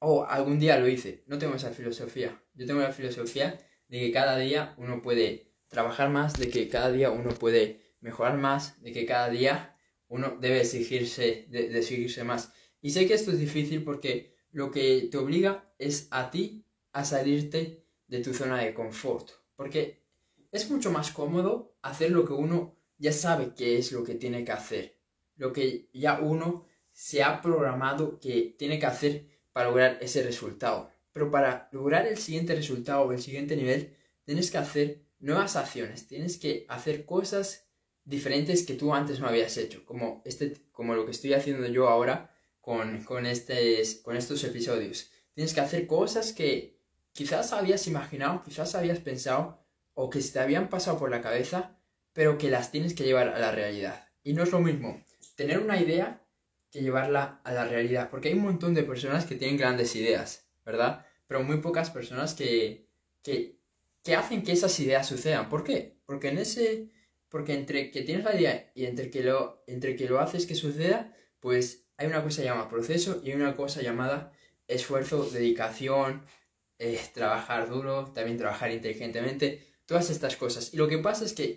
oh, 0.00 0.24
algún 0.24 0.58
día 0.58 0.78
lo 0.78 0.88
hice. 0.88 1.22
No 1.26 1.38
tengo 1.38 1.54
esa 1.54 1.70
filosofía. 1.70 2.42
Yo 2.54 2.66
tengo 2.66 2.80
la 2.80 2.92
filosofía 2.92 3.56
de 3.86 4.00
que 4.00 4.12
cada 4.12 4.36
día 4.36 4.74
uno 4.78 5.00
puede 5.00 5.47
trabajar 5.68 6.10
más, 6.10 6.34
de 6.34 6.48
que 6.48 6.68
cada 6.68 6.90
día 6.90 7.10
uno 7.10 7.30
puede 7.30 7.80
mejorar 8.00 8.38
más, 8.38 8.80
de 8.82 8.92
que 8.92 9.06
cada 9.06 9.28
día 9.28 9.76
uno 10.08 10.36
debe 10.40 10.60
exigirse, 10.60 11.46
de, 11.48 11.78
exigirse 11.78 12.24
más. 12.24 12.52
Y 12.80 12.90
sé 12.90 13.06
que 13.06 13.14
esto 13.14 13.30
es 13.30 13.38
difícil 13.38 13.84
porque 13.84 14.34
lo 14.50 14.70
que 14.70 15.08
te 15.10 15.18
obliga 15.18 15.72
es 15.78 16.08
a 16.10 16.30
ti 16.30 16.64
a 16.92 17.04
salirte 17.04 17.84
de 18.06 18.20
tu 18.20 18.32
zona 18.32 18.58
de 18.58 18.74
confort. 18.74 19.30
Porque 19.56 20.02
es 20.50 20.70
mucho 20.70 20.90
más 20.90 21.10
cómodo 21.10 21.76
hacer 21.82 22.10
lo 22.10 22.24
que 22.24 22.32
uno 22.32 22.76
ya 22.96 23.12
sabe 23.12 23.54
que 23.54 23.78
es 23.78 23.92
lo 23.92 24.04
que 24.04 24.14
tiene 24.14 24.44
que 24.44 24.52
hacer. 24.52 24.98
Lo 25.36 25.52
que 25.52 25.88
ya 25.92 26.18
uno 26.20 26.66
se 26.92 27.22
ha 27.22 27.40
programado 27.40 28.18
que 28.18 28.56
tiene 28.58 28.78
que 28.78 28.86
hacer 28.86 29.26
para 29.52 29.68
lograr 29.68 29.98
ese 30.00 30.22
resultado. 30.22 30.90
Pero 31.12 31.30
para 31.30 31.68
lograr 31.72 32.06
el 32.06 32.18
siguiente 32.18 32.54
resultado 32.54 33.02
o 33.02 33.12
el 33.12 33.20
siguiente 33.20 33.56
nivel, 33.56 33.96
tienes 34.24 34.50
que 34.50 34.58
hacer 34.58 35.07
nuevas 35.20 35.56
acciones, 35.56 36.06
tienes 36.06 36.38
que 36.38 36.66
hacer 36.68 37.04
cosas 37.04 37.66
diferentes 38.04 38.64
que 38.64 38.74
tú 38.74 38.94
antes 38.94 39.20
no 39.20 39.28
habías 39.28 39.56
hecho, 39.56 39.84
como, 39.84 40.22
este, 40.24 40.54
como 40.72 40.94
lo 40.94 41.04
que 41.04 41.10
estoy 41.10 41.34
haciendo 41.34 41.66
yo 41.68 41.88
ahora 41.88 42.34
con, 42.60 43.02
con, 43.04 43.24
con 43.24 44.16
estos 44.16 44.44
episodios. 44.44 45.10
Tienes 45.34 45.54
que 45.54 45.60
hacer 45.60 45.86
cosas 45.86 46.32
que 46.32 46.78
quizás 47.12 47.52
habías 47.52 47.86
imaginado, 47.86 48.42
quizás 48.44 48.74
habías 48.74 49.00
pensado 49.00 49.64
o 49.94 50.10
que 50.10 50.20
te 50.20 50.38
habían 50.38 50.68
pasado 50.68 50.98
por 50.98 51.10
la 51.10 51.20
cabeza, 51.20 51.76
pero 52.12 52.38
que 52.38 52.50
las 52.50 52.70
tienes 52.70 52.94
que 52.94 53.04
llevar 53.04 53.28
a 53.28 53.38
la 53.38 53.50
realidad. 53.52 54.08
Y 54.22 54.32
no 54.32 54.42
es 54.42 54.52
lo 54.52 54.60
mismo 54.60 55.02
tener 55.34 55.58
una 55.60 55.80
idea 55.80 56.22
que 56.70 56.82
llevarla 56.82 57.40
a 57.44 57.52
la 57.52 57.66
realidad, 57.66 58.10
porque 58.10 58.28
hay 58.28 58.34
un 58.34 58.42
montón 58.42 58.74
de 58.74 58.82
personas 58.82 59.24
que 59.24 59.36
tienen 59.36 59.56
grandes 59.56 59.94
ideas, 59.96 60.48
¿verdad? 60.64 61.06
Pero 61.26 61.42
muy 61.42 61.58
pocas 61.58 61.90
personas 61.90 62.34
que, 62.34 62.88
que, 63.22 63.57
que 64.02 64.14
hacen 64.14 64.42
que 64.42 64.52
esas 64.52 64.78
ideas 64.80 65.06
sucedan. 65.06 65.48
¿Por 65.48 65.64
qué? 65.64 65.98
Porque 66.06 66.28
en 66.28 66.38
ese 66.38 66.90
porque 67.28 67.54
entre 67.54 67.90
que 67.90 68.02
tienes 68.02 68.24
la 68.24 68.34
idea 68.34 68.70
y 68.74 68.86
entre 68.86 69.10
que 69.10 69.22
lo, 69.22 69.62
entre 69.66 69.96
que 69.96 70.08
lo 70.08 70.20
haces 70.20 70.46
que 70.46 70.54
suceda, 70.54 71.14
pues 71.40 71.86
hay 71.96 72.06
una 72.06 72.22
cosa 72.22 72.42
llamada 72.42 72.68
proceso 72.68 73.20
y 73.22 73.30
hay 73.30 73.36
una 73.36 73.56
cosa 73.56 73.82
llamada 73.82 74.32
esfuerzo, 74.66 75.28
dedicación, 75.30 76.24
eh, 76.78 77.00
trabajar 77.12 77.68
duro, 77.68 78.12
también 78.12 78.38
trabajar 78.38 78.70
inteligentemente, 78.70 79.66
todas 79.86 80.10
estas 80.10 80.36
cosas. 80.36 80.72
Y 80.72 80.76
lo 80.76 80.88
que 80.88 80.98
pasa 80.98 81.24
es 81.24 81.32
que 81.32 81.56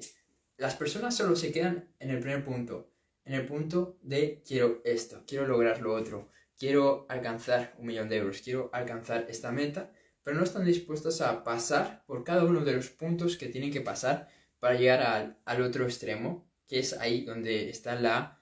las 0.58 0.76
personas 0.76 1.16
solo 1.16 1.36
se 1.36 1.52
quedan 1.52 1.94
en 2.00 2.10
el 2.10 2.20
primer 2.20 2.44
punto, 2.44 2.92
en 3.26 3.34
el 3.34 3.46
punto 3.46 3.98
de 4.02 4.42
quiero 4.46 4.82
esto, 4.84 5.24
quiero 5.28 5.48
lograr 5.48 5.82
lo 5.82 5.94
otro, 5.94 6.30
quiero 6.58 7.06
alcanzar 7.10 7.76
un 7.78 7.88
millón 7.88 8.10
de 8.10 8.18
euros, 8.18 8.42
quiero 8.42 8.70
alcanzar 8.74 9.28
esta 9.30 9.52
meta, 9.52 9.92
pero 10.24 10.38
no 10.38 10.44
están 10.44 10.66
dispuestos 10.66 11.22
a 11.22 11.44
pasar 11.44 12.04
por 12.06 12.24
cada 12.24 12.44
uno 12.44 12.64
de 12.64 12.74
los 12.74 12.90
puntos 12.90 13.38
que 13.38 13.48
tienen 13.48 13.72
que 13.72 13.82
pasar 13.82 14.28
para 14.60 14.76
llegar 14.76 15.38
al, 15.46 15.62
otro 15.62 15.86
extremo, 15.86 16.48
que 16.68 16.80
es 16.80 16.94
ahí 16.94 17.26
donde 17.26 17.70
está 17.70 17.96
la 17.96 18.40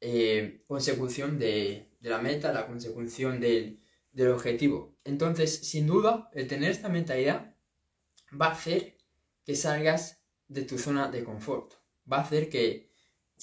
eh, 0.00 0.64
consecución 0.66 1.38
de, 1.38 1.88
la 2.00 2.18
meta, 2.18 2.52
la 2.52 2.66
consecución 2.66 3.40
del, 3.40 3.80
objetivo. 4.32 4.96
Entonces, 5.04 5.54
sin 5.54 5.86
duda, 5.86 6.30
el 6.32 6.48
tener 6.48 6.70
esta 6.70 6.88
mentalidad 6.88 7.54
va 8.38 8.46
a 8.46 8.52
hacer 8.52 8.96
que 9.44 9.54
salgas 9.54 10.22
de 10.48 10.62
tu 10.62 10.78
zona 10.78 11.10
de 11.10 11.22
confort. 11.22 11.74
Va 12.10 12.18
a 12.18 12.22
hacer 12.22 12.48
que, 12.48 12.90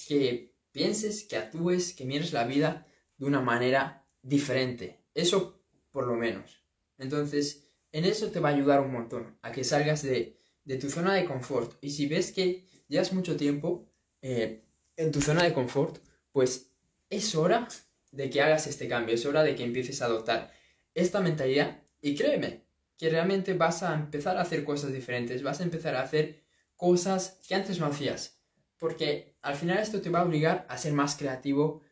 que 0.08 0.52
pienses, 0.72 1.24
que 1.24 1.36
actúes, 1.36 1.94
que 1.94 2.04
mires 2.04 2.32
la 2.32 2.44
vida 2.44 2.86
de 3.16 3.26
una 3.26 3.40
manera 3.40 4.04
diferente. 4.22 5.04
Eso 5.14 5.62
por 5.92 6.08
lo 6.08 6.16
menos. 6.16 6.63
Entonces, 6.98 7.64
en 7.92 8.04
eso 8.04 8.30
te 8.30 8.40
va 8.40 8.50
a 8.50 8.54
ayudar 8.54 8.80
un 8.80 8.92
montón, 8.92 9.38
a 9.42 9.52
que 9.52 9.64
salgas 9.64 10.02
de, 10.02 10.38
de 10.64 10.76
tu 10.76 10.90
zona 10.90 11.14
de 11.14 11.24
confort. 11.24 11.76
Y 11.80 11.90
si 11.90 12.06
ves 12.06 12.32
que 12.32 12.66
llevas 12.88 13.12
mucho 13.12 13.36
tiempo 13.36 13.88
eh, 14.22 14.64
en 14.96 15.12
tu 15.12 15.20
zona 15.20 15.44
de 15.44 15.52
confort, 15.52 15.98
pues 16.32 16.70
es 17.10 17.34
hora 17.34 17.68
de 18.10 18.30
que 18.30 18.40
hagas 18.40 18.66
este 18.66 18.88
cambio, 18.88 19.14
es 19.14 19.26
hora 19.26 19.42
de 19.42 19.54
que 19.54 19.64
empieces 19.64 20.00
a 20.02 20.06
adoptar 20.06 20.52
esta 20.94 21.20
mentalidad 21.20 21.82
y 22.00 22.14
créeme 22.14 22.64
que 22.96 23.10
realmente 23.10 23.54
vas 23.54 23.82
a 23.82 23.94
empezar 23.94 24.36
a 24.36 24.42
hacer 24.42 24.64
cosas 24.64 24.92
diferentes, 24.92 25.42
vas 25.42 25.60
a 25.60 25.64
empezar 25.64 25.96
a 25.96 26.02
hacer 26.02 26.44
cosas 26.76 27.40
que 27.46 27.54
antes 27.54 27.80
no 27.80 27.86
hacías, 27.86 28.40
porque 28.78 29.36
al 29.42 29.56
final 29.56 29.78
esto 29.78 30.00
te 30.00 30.10
va 30.10 30.20
a 30.20 30.24
obligar 30.24 30.66
a 30.68 30.78
ser 30.78 30.92
más 30.92 31.16
creativo 31.16 31.82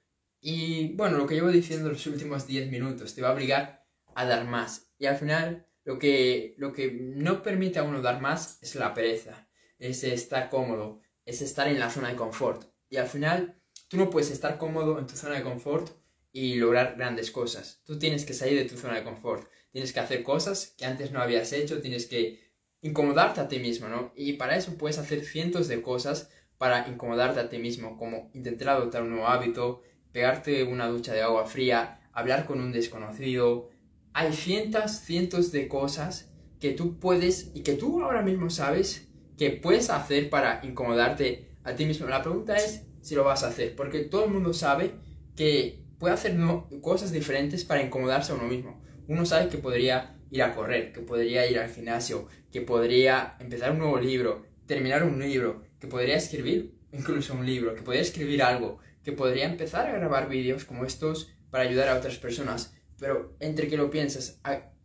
y 0.41 0.93
bueno, 0.95 1.19
lo 1.19 1.27
que 1.27 1.35
llevo 1.35 1.51
diciendo 1.51 1.89
los 1.89 2.07
últimos 2.07 2.47
10 2.47 2.71
minutos, 2.71 3.15
te 3.15 3.23
va 3.23 3.31
a 3.31 3.35
obligar 3.35 3.82
a 4.15 4.25
dar 4.25 4.47
más 4.47 4.93
y 4.99 5.07
al 5.07 5.17
final 5.17 5.67
lo 5.85 5.99
que, 5.99 6.55
lo 6.59 6.73
que 6.73 6.93
no 6.93 7.43
permite 7.43 7.79
a 7.79 7.83
uno 7.83 8.03
dar 8.03 8.21
más 8.21 8.59
es 8.63 8.75
la 8.77 8.95
pereza, 8.95 9.49
es 9.79 10.05
estar 10.05 10.49
cómodo, 10.49 11.01
es 11.25 11.43
estar 11.43 11.67
en 11.69 11.81
la 11.81 11.91
zona 11.91 12.09
de 12.09 12.17
confort. 12.17 12.65
Y 12.89 12.99
al 12.99 13.09
final, 13.09 13.61
tú 13.89 13.97
no 13.97 14.11
puedes 14.11 14.31
estar 14.31 14.59
cómodo 14.59 14.99
en 14.99 15.07
tu 15.07 15.17
zona 15.17 15.35
de 15.35 15.43
confort 15.43 15.91
y 16.31 16.55
lograr 16.55 16.95
grandes 16.97 17.31
cosas. 17.31 17.83
Tú 17.85 17.99
tienes 17.99 18.25
que 18.25 18.33
salir 18.33 18.59
de 18.59 18.69
tu 18.69 18.77
zona 18.77 18.95
de 18.95 19.05
confort, 19.05 19.51
tienes 19.73 19.93
que 19.93 20.01
hacer 20.01 20.23
cosas 20.23 20.75
que 20.79 20.87
antes 20.87 21.11
no 21.11 21.21
habías 21.21 21.53
hecho, 21.53 21.81
tienes 21.81 22.07
que 22.07 22.41
incomodarte 22.81 23.41
a 23.41 23.49
ti 23.49 23.59
mismo, 23.59 23.89
¿no? 23.89 24.13
Y 24.15 24.35
para 24.35 24.57
eso 24.57 24.77
puedes 24.77 24.99
hacer 24.99 25.25
cientos 25.25 25.67
de 25.67 25.83
cosas 25.83 26.31
para 26.59 26.87
incomodarte 26.89 27.41
a 27.41 27.49
ti 27.49 27.59
mismo, 27.59 27.97
como 27.97 28.31
intentar 28.35 28.69
adoptar 28.69 29.03
un 29.03 29.11
nuevo 29.11 29.27
hábito, 29.27 29.83
pegarte 30.13 30.63
una 30.63 30.87
ducha 30.87 31.13
de 31.13 31.23
agua 31.23 31.47
fría, 31.47 32.09
hablar 32.13 32.47
con 32.47 32.61
un 32.61 32.71
desconocido, 32.73 33.71
hay 34.15 34.33
cientos, 34.33 34.93
cientos 34.93 35.53
de 35.53 35.69
cosas 35.69 36.31
que 36.61 36.73
tú 36.73 36.99
puedes 36.99 37.51
y 37.55 37.63
que 37.63 37.75
tú 37.75 38.03
ahora 38.03 38.23
mismo 38.23 38.51
sabes 38.51 39.09
que 39.37 39.51
puedes 39.51 39.91
hacer 39.91 40.31
para 40.31 40.61
incomodarte 40.63 41.49
a 41.65 41.75
ti 41.75 41.87
mismo. 41.87 42.07
La 42.07 42.23
pregunta 42.23 42.57
es 42.57 42.85
si 43.01 43.15
lo 43.15 43.25
vas 43.25 43.43
a 43.43 43.49
hacer, 43.49 43.75
porque 43.75 44.01
todo 44.01 44.27
el 44.27 44.31
mundo 44.31 44.53
sabe 44.53 44.95
que 45.35 45.83
puede 45.99 46.15
hacer 46.15 46.37
cosas 46.81 47.13
diferentes 47.13 47.65
para 47.65 47.83
incomodarse 47.83 48.33
a 48.33 48.35
uno 48.37 48.45
mismo. 48.45 48.81
Uno 49.09 49.27
sabe 49.27 49.49
que 49.49 49.59
podría 49.59 50.17
ir 50.31 50.43
a 50.43 50.55
correr, 50.55 50.93
que 50.93 51.01
podría 51.01 51.51
ir 51.51 51.59
al 51.59 51.71
gimnasio, 51.71 52.29
que 52.51 52.61
podría 52.61 53.37
empezar 53.41 53.73
un 53.73 53.79
nuevo 53.79 53.99
libro, 53.99 54.45
terminar 54.67 55.03
un 55.03 55.19
libro, 55.21 55.63
que 55.81 55.89
podría 55.89 56.17
escribir 56.17 56.75
incluso 56.93 57.35
un 57.35 57.45
libro, 57.45 57.75
que 57.75 57.83
podría 57.83 58.03
escribir 58.03 58.43
algo, 58.43 58.79
que 59.03 59.13
podría 59.13 59.47
empezar 59.47 59.87
a 59.89 59.93
grabar 59.93 60.29
vídeos 60.29 60.65
como 60.65 60.85
estos 60.85 61.33
para 61.51 61.65
ayudar 61.65 61.89
a 61.89 61.97
otras 61.97 62.19
personas 62.19 62.75
pero 63.03 63.35
entre 63.41 63.67
que 63.67 63.77
lo 63.77 63.91
piensas 63.91 64.41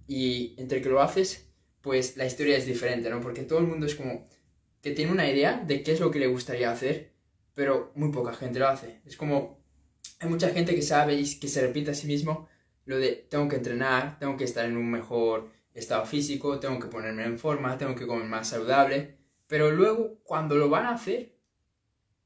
y 0.08 0.56
entre 0.58 0.82
que 0.82 0.90
lo 0.90 1.04
haces, 1.04 1.52
pues 1.82 2.18
la 2.18 2.26
historia 2.26 2.58
es 2.58 2.66
diferente, 2.66 3.12
¿no? 3.12 3.22
Porque 3.22 3.44
todo 3.44 3.60
el 3.60 3.68
mundo 3.68 3.86
es 3.86 3.94
como 3.94 4.28
que 4.82 4.90
tiene 4.90 5.12
una 5.12 5.30
idea 5.30 5.64
de 5.64 5.84
qué 5.84 5.92
es 5.92 6.00
lo 6.00 6.10
que 6.10 6.18
le 6.18 6.26
gustaría 6.26 6.72
hacer, 6.72 7.14
pero 7.54 7.92
muy 7.94 8.12
poca 8.12 8.34
gente 8.34 8.58
lo 8.58 8.70
hace. 8.70 9.02
Es 9.06 9.18
como, 9.18 9.64
hay 10.20 10.30
mucha 10.30 10.50
gente 10.50 10.74
que 10.74 10.82
sabe 10.82 11.14
y 11.14 11.40
que 11.40 11.48
se 11.48 11.62
repite 11.62 11.92
a 11.92 11.94
sí 11.94 12.08
mismo 12.08 12.50
lo 12.86 12.98
de 12.98 13.28
tengo 13.30 13.48
que 13.48 13.58
entrenar, 13.58 14.18
tengo 14.18 14.36
que 14.36 14.46
estar 14.46 14.66
en 14.66 14.78
un 14.78 14.90
mejor 14.90 15.52
estado 15.76 16.04
físico, 16.08 16.60
tengo 16.60 16.80
que 16.80 16.88
ponerme 16.88 17.24
en 17.24 17.38
forma, 17.38 17.78
tengo 17.78 17.94
que 17.94 18.08
comer 18.08 18.26
más 18.26 18.50
saludable, 18.50 19.20
pero 19.46 19.70
luego 19.70 20.18
cuando 20.24 20.56
lo 20.56 20.70
van 20.70 20.88
a 20.88 20.96
hacer, 20.96 21.38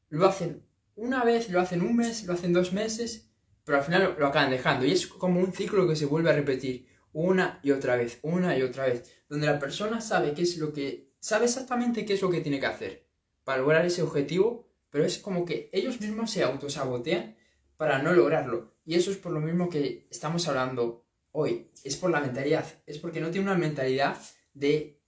lo 0.07 0.25
hacen 0.25 0.63
una 0.95 1.25
vez, 1.25 1.49
lo 1.49 1.59
hacen 1.59 1.81
un 1.81 1.97
mes, 1.97 2.23
lo 2.23 2.31
hacen 2.31 2.53
dos 2.53 2.71
meses 2.71 3.30
pero 3.63 3.77
al 3.77 3.83
final 3.83 4.15
lo, 4.17 4.27
acaban 4.27 4.51
dejando. 4.51 4.85
Y 4.85 4.91
es 4.91 5.07
como 5.07 5.39
un 5.39 5.53
ciclo 5.53 5.87
que 5.87 5.95
se 5.95 6.05
vuelve 6.05 6.29
a 6.29 6.33
repetir 6.33 6.87
una 7.13 7.59
y 7.63 7.71
otra 7.71 7.95
vez, 7.95 8.19
una 8.21 8.57
y 8.57 8.61
otra 8.61 8.85
vez, 8.85 9.23
donde 9.27 9.47
la 9.47 9.59
persona 9.59 10.01
sabe 10.01 10.33
qué 10.33 10.43
es 10.43 10.57
lo 10.57 10.71
que, 10.71 11.13
sabe 11.19 11.45
exactamente 11.45 12.05
qué 12.05 12.13
es 12.13 12.21
lo 12.21 12.29
que 12.29 12.41
tiene 12.41 12.59
que 12.59 12.65
hacer 12.65 13.07
para 13.43 13.59
lograr 13.59 13.85
ese 13.85 14.01
objetivo, 14.01 14.69
pero 14.89 15.05
es 15.05 15.17
como 15.17 15.45
que 15.45 15.69
ellos 15.73 15.99
mismos 15.99 16.31
se 16.31 16.43
autosabotean 16.43 17.35
para 17.77 18.01
no 18.01 18.13
lograrlo. 18.13 18.75
Y 18.85 18.95
eso 18.95 19.11
es 19.11 19.17
por 19.17 19.31
lo 19.31 19.39
mismo 19.39 19.69
que 19.69 20.07
estamos 20.09 20.47
hablando 20.47 21.05
hoy, 21.31 21.71
es 21.83 21.95
por 21.95 22.11
la 22.11 22.21
mentalidad, 22.21 22.65
es 22.85 22.99
porque 22.99 23.21
no 23.21 23.31
tiene 23.31 23.47
una 23.47 23.57
mentalidad 23.57 24.17
de 24.53 25.01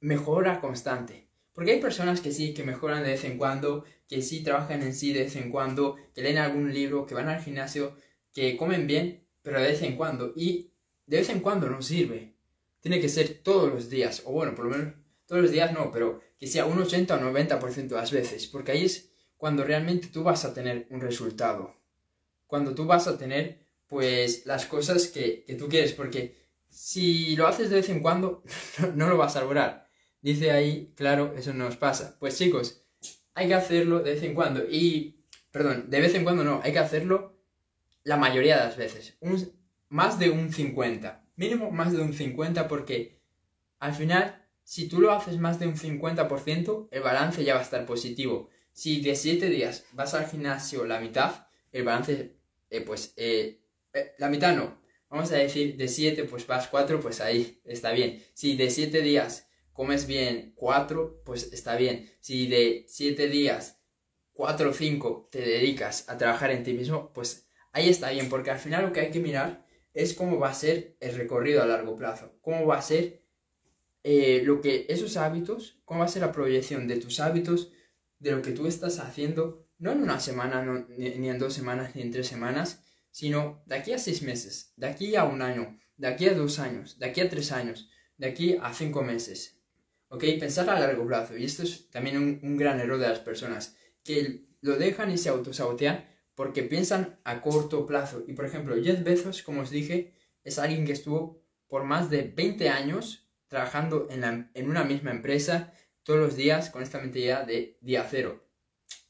mejora 0.00 0.60
constante. 0.60 1.28
Porque 1.52 1.72
hay 1.72 1.80
personas 1.80 2.20
que 2.20 2.32
sí, 2.32 2.52
que 2.52 2.64
mejoran 2.64 3.02
de 3.02 3.10
vez 3.10 3.24
en 3.24 3.38
cuando, 3.38 3.84
que 4.08 4.22
sí 4.22 4.42
trabajan 4.42 4.82
en 4.82 4.94
sí 4.94 5.12
de 5.12 5.24
vez 5.24 5.36
en 5.36 5.50
cuando, 5.50 5.96
que 6.14 6.22
leen 6.22 6.38
algún 6.38 6.72
libro, 6.72 7.06
que 7.06 7.14
van 7.14 7.28
al 7.28 7.42
gimnasio, 7.42 7.96
que 8.32 8.56
comen 8.56 8.86
bien, 8.86 9.26
pero 9.42 9.60
de 9.60 9.68
vez 9.68 9.82
en 9.82 9.96
cuando. 9.96 10.32
Y 10.36 10.72
de 11.06 11.18
vez 11.18 11.28
en 11.30 11.40
cuando 11.40 11.68
no 11.68 11.82
sirve. 11.82 12.34
Tiene 12.80 13.00
que 13.00 13.08
ser 13.08 13.40
todos 13.42 13.72
los 13.72 13.90
días, 13.90 14.22
o 14.24 14.32
bueno, 14.32 14.54
por 14.54 14.66
lo 14.66 14.70
menos 14.72 14.94
todos 15.26 15.42
los 15.42 15.50
días 15.50 15.72
no, 15.72 15.90
pero 15.90 16.20
que 16.38 16.46
sea 16.46 16.66
un 16.66 16.78
80 16.78 17.14
o 17.16 17.18
90% 17.18 17.88
de 17.88 17.96
las 17.96 18.12
veces, 18.12 18.46
porque 18.46 18.72
ahí 18.72 18.84
es 18.84 19.10
cuando 19.36 19.64
realmente 19.64 20.08
tú 20.08 20.22
vas 20.22 20.44
a 20.44 20.54
tener 20.54 20.86
un 20.90 21.00
resultado. 21.00 21.74
Cuando 22.46 22.74
tú 22.74 22.86
vas 22.86 23.08
a 23.08 23.18
tener, 23.18 23.66
pues, 23.88 24.46
las 24.46 24.66
cosas 24.66 25.08
que, 25.08 25.44
que 25.44 25.54
tú 25.54 25.68
quieres, 25.68 25.92
porque 25.92 26.36
si 26.68 27.34
lo 27.36 27.46
haces 27.46 27.70
de 27.70 27.76
vez 27.76 27.88
en 27.88 28.00
cuando, 28.00 28.44
no 28.94 29.08
lo 29.08 29.16
vas 29.16 29.36
a 29.36 29.40
lograr. 29.40 29.88
Dice 30.20 30.50
ahí, 30.50 30.92
claro, 30.96 31.34
eso 31.36 31.52
nos 31.54 31.76
pasa. 31.76 32.16
Pues 32.20 32.38
chicos, 32.38 32.85
hay 33.36 33.48
que 33.48 33.54
hacerlo 33.54 34.00
de 34.00 34.14
vez 34.14 34.22
en 34.22 34.34
cuando. 34.34 34.64
Y, 34.68 35.22
perdón, 35.52 35.88
de 35.88 36.00
vez 36.00 36.14
en 36.14 36.24
cuando 36.24 36.42
no, 36.42 36.60
hay 36.64 36.72
que 36.72 36.78
hacerlo 36.80 37.38
la 38.02 38.16
mayoría 38.16 38.56
de 38.56 38.64
las 38.64 38.76
veces. 38.78 39.16
Un, 39.20 39.52
más 39.90 40.18
de 40.18 40.30
un 40.30 40.52
50. 40.52 41.22
Mínimo 41.36 41.70
más 41.70 41.92
de 41.92 42.00
un 42.00 42.14
50 42.14 42.66
porque 42.66 43.20
al 43.78 43.94
final, 43.94 44.42
si 44.64 44.88
tú 44.88 45.02
lo 45.02 45.12
haces 45.12 45.36
más 45.38 45.60
de 45.60 45.66
un 45.66 45.76
50%, 45.76 46.88
el 46.90 47.02
balance 47.02 47.44
ya 47.44 47.54
va 47.54 47.60
a 47.60 47.62
estar 47.62 47.84
positivo. 47.84 48.48
Si 48.72 49.02
de 49.02 49.14
7 49.14 49.50
días 49.50 49.84
vas 49.92 50.14
al 50.14 50.26
gimnasio 50.26 50.86
la 50.86 50.98
mitad, 50.98 51.48
el 51.72 51.84
balance, 51.84 52.36
eh, 52.70 52.80
pues, 52.80 53.12
eh, 53.16 53.60
eh, 53.92 54.14
la 54.16 54.30
mitad 54.30 54.56
no. 54.56 54.80
Vamos 55.10 55.30
a 55.30 55.36
decir, 55.36 55.76
de 55.76 55.88
7 55.88 56.24
pues 56.24 56.46
vas 56.46 56.68
4, 56.68 57.00
pues 57.00 57.20
ahí 57.20 57.60
está 57.66 57.92
bien. 57.92 58.24
Si 58.32 58.56
de 58.56 58.70
7 58.70 59.02
días 59.02 59.46
comes 59.76 60.06
bien 60.06 60.54
cuatro, 60.56 61.22
pues 61.24 61.52
está 61.52 61.76
bien. 61.76 62.10
Si 62.20 62.48
de 62.48 62.86
siete 62.88 63.28
días, 63.28 63.80
cuatro 64.32 64.70
o 64.70 64.72
cinco 64.72 65.28
te 65.30 65.40
dedicas 65.40 66.08
a 66.08 66.16
trabajar 66.16 66.50
en 66.50 66.64
ti 66.64 66.72
mismo, 66.72 67.12
pues 67.12 67.48
ahí 67.72 67.90
está 67.90 68.10
bien, 68.10 68.28
porque 68.30 68.50
al 68.50 68.58
final 68.58 68.84
lo 68.84 68.92
que 68.92 69.00
hay 69.00 69.10
que 69.10 69.20
mirar 69.20 69.66
es 69.92 70.14
cómo 70.14 70.38
va 70.38 70.50
a 70.50 70.54
ser 70.54 70.96
el 71.00 71.14
recorrido 71.14 71.62
a 71.62 71.66
largo 71.66 71.94
plazo, 71.96 72.38
cómo 72.40 72.66
va 72.66 72.78
a 72.78 72.82
ser 72.82 73.22
eh, 74.02 74.42
lo 74.44 74.60
que 74.60 74.86
esos 74.88 75.16
hábitos, 75.16 75.80
cómo 75.84 76.00
va 76.00 76.06
a 76.06 76.08
ser 76.08 76.22
la 76.22 76.32
proyección 76.32 76.88
de 76.88 76.96
tus 76.96 77.20
hábitos, 77.20 77.72
de 78.18 78.32
lo 78.32 78.40
que 78.40 78.52
tú 78.52 78.66
estás 78.66 78.98
haciendo, 78.98 79.68
no 79.78 79.92
en 79.92 80.02
una 80.02 80.20
semana, 80.20 80.86
ni, 80.88 81.28
en 81.28 81.38
dos 81.38 81.52
semanas, 81.52 81.94
ni 81.94 82.02
en 82.02 82.10
tres 82.10 82.28
semanas, 82.28 82.82
sino 83.10 83.62
de 83.66 83.76
aquí 83.76 83.92
a 83.92 83.98
seis 83.98 84.22
meses, 84.22 84.72
de 84.76 84.86
aquí 84.86 85.16
a 85.16 85.24
un 85.24 85.42
año, 85.42 85.78
de 85.96 86.08
aquí 86.08 86.28
a 86.28 86.34
dos 86.34 86.58
años, 86.58 86.98
de 86.98 87.06
aquí 87.06 87.20
a 87.20 87.28
tres 87.28 87.52
años, 87.52 87.90
de 88.16 88.26
aquí 88.28 88.56
a 88.60 88.72
cinco 88.72 89.02
meses. 89.02 89.55
¿Ok? 90.08 90.24
Pensar 90.38 90.68
a 90.70 90.78
largo 90.78 91.06
plazo. 91.06 91.36
Y 91.36 91.44
esto 91.44 91.62
es 91.62 91.90
también 91.90 92.16
un, 92.18 92.40
un 92.42 92.56
gran 92.56 92.80
error 92.80 92.98
de 92.98 93.08
las 93.08 93.20
personas, 93.20 93.76
que 94.04 94.46
lo 94.60 94.76
dejan 94.76 95.10
y 95.10 95.18
se 95.18 95.28
autosabotean 95.28 96.04
porque 96.34 96.62
piensan 96.62 97.18
a 97.24 97.40
corto 97.40 97.86
plazo. 97.86 98.22
Y 98.26 98.34
por 98.34 98.44
ejemplo, 98.44 98.76
Jeff 98.82 99.02
Bezos, 99.02 99.42
como 99.42 99.62
os 99.62 99.70
dije, 99.70 100.14
es 100.44 100.58
alguien 100.58 100.84
que 100.84 100.92
estuvo 100.92 101.42
por 101.66 101.84
más 101.84 102.10
de 102.10 102.22
20 102.22 102.68
años 102.68 103.26
trabajando 103.48 104.08
en, 104.10 104.68
una 104.68 104.84
misma 104.84 105.10
empresa 105.10 105.72
todos 106.02 106.20
los 106.20 106.36
días 106.36 106.70
con 106.70 106.82
esta 106.82 107.00
mentalidad 107.00 107.46
de 107.46 107.78
día 107.80 108.06
cero. 108.08 108.44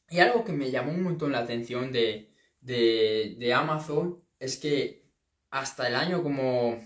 Y 0.08 0.20
algo 0.20 0.44
que 0.44 0.52
me 0.52 0.70
llamó 0.70 0.92
un 0.92 1.02
montón 1.02 1.32
la 1.32 1.40
atención 1.40 1.92
de, 1.92 2.32
de, 2.60 3.52
Amazon 3.54 4.22
es 4.38 4.56
que 4.56 5.10
hasta 5.50 5.88
el 5.88 5.94
año 5.94 6.22
como... 6.22 6.80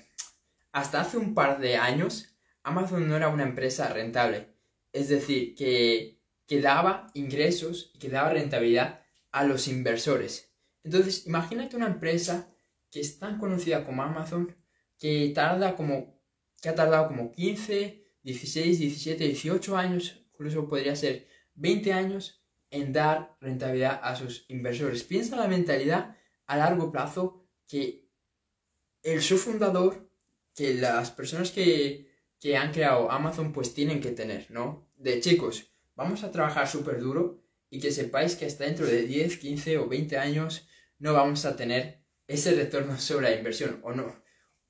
Hasta 0.72 1.00
hace 1.00 1.18
un 1.18 1.34
par 1.34 1.58
de 1.58 1.76
años, 1.76 2.29
Amazon 2.62 3.08
no 3.08 3.16
era 3.16 3.28
una 3.28 3.44
empresa 3.44 3.88
rentable. 3.92 4.48
Es 4.92 5.08
decir, 5.08 5.54
que, 5.54 6.18
daba 6.62 7.06
ingresos 7.14 7.92
y 7.94 7.98
que 7.98 8.08
daba 8.08 8.30
rentabilidad 8.30 9.02
a 9.30 9.44
los 9.44 9.68
inversores. 9.68 10.52
Entonces, 10.82 11.26
imagínate 11.26 11.76
una 11.76 11.86
empresa 11.86 12.52
que 12.90 13.00
es 13.00 13.18
tan 13.18 13.38
conocida 13.38 13.84
como 13.84 14.02
Amazon, 14.02 14.56
que 14.98 15.30
tarda 15.34 15.76
como, 15.76 16.20
que 16.60 16.68
ha 16.68 16.74
tardado 16.74 17.06
como 17.06 17.30
15, 17.30 18.04
16, 18.22 18.78
17, 18.80 19.24
18 19.24 19.76
años, 19.76 20.26
incluso 20.32 20.68
podría 20.68 20.96
ser 20.96 21.28
20 21.54 21.92
años 21.92 22.42
en 22.70 22.92
dar 22.92 23.36
rentabilidad 23.40 24.00
a 24.02 24.16
sus 24.16 24.44
inversores. 24.48 25.04
Piensa 25.04 25.36
la 25.36 25.48
mentalidad 25.48 26.16
a 26.46 26.56
largo 26.56 26.90
plazo 26.90 27.46
que 27.68 28.10
el 29.02 29.22
su 29.22 29.38
fundador, 29.38 30.10
que 30.54 30.74
las 30.74 31.10
personas 31.12 31.52
que, 31.52 32.09
que 32.40 32.56
han 32.56 32.72
creado 32.72 33.10
Amazon 33.10 33.52
pues 33.52 33.74
tienen 33.74 34.00
que 34.00 34.10
tener, 34.10 34.50
¿no? 34.50 34.88
De 34.96 35.20
chicos, 35.20 35.70
vamos 35.94 36.24
a 36.24 36.32
trabajar 36.32 36.66
súper 36.66 36.98
duro 36.98 37.42
y 37.68 37.80
que 37.80 37.92
sepáis 37.92 38.34
que 38.34 38.46
hasta 38.46 38.64
dentro 38.64 38.86
de 38.86 39.02
10, 39.02 39.36
15 39.36 39.78
o 39.78 39.88
20 39.88 40.16
años 40.16 40.66
no 40.98 41.12
vamos 41.12 41.44
a 41.44 41.54
tener 41.54 42.02
ese 42.26 42.54
retorno 42.54 42.98
sobre 42.98 43.30
la 43.30 43.36
inversión 43.36 43.80
o 43.84 43.92
no. 43.92 44.22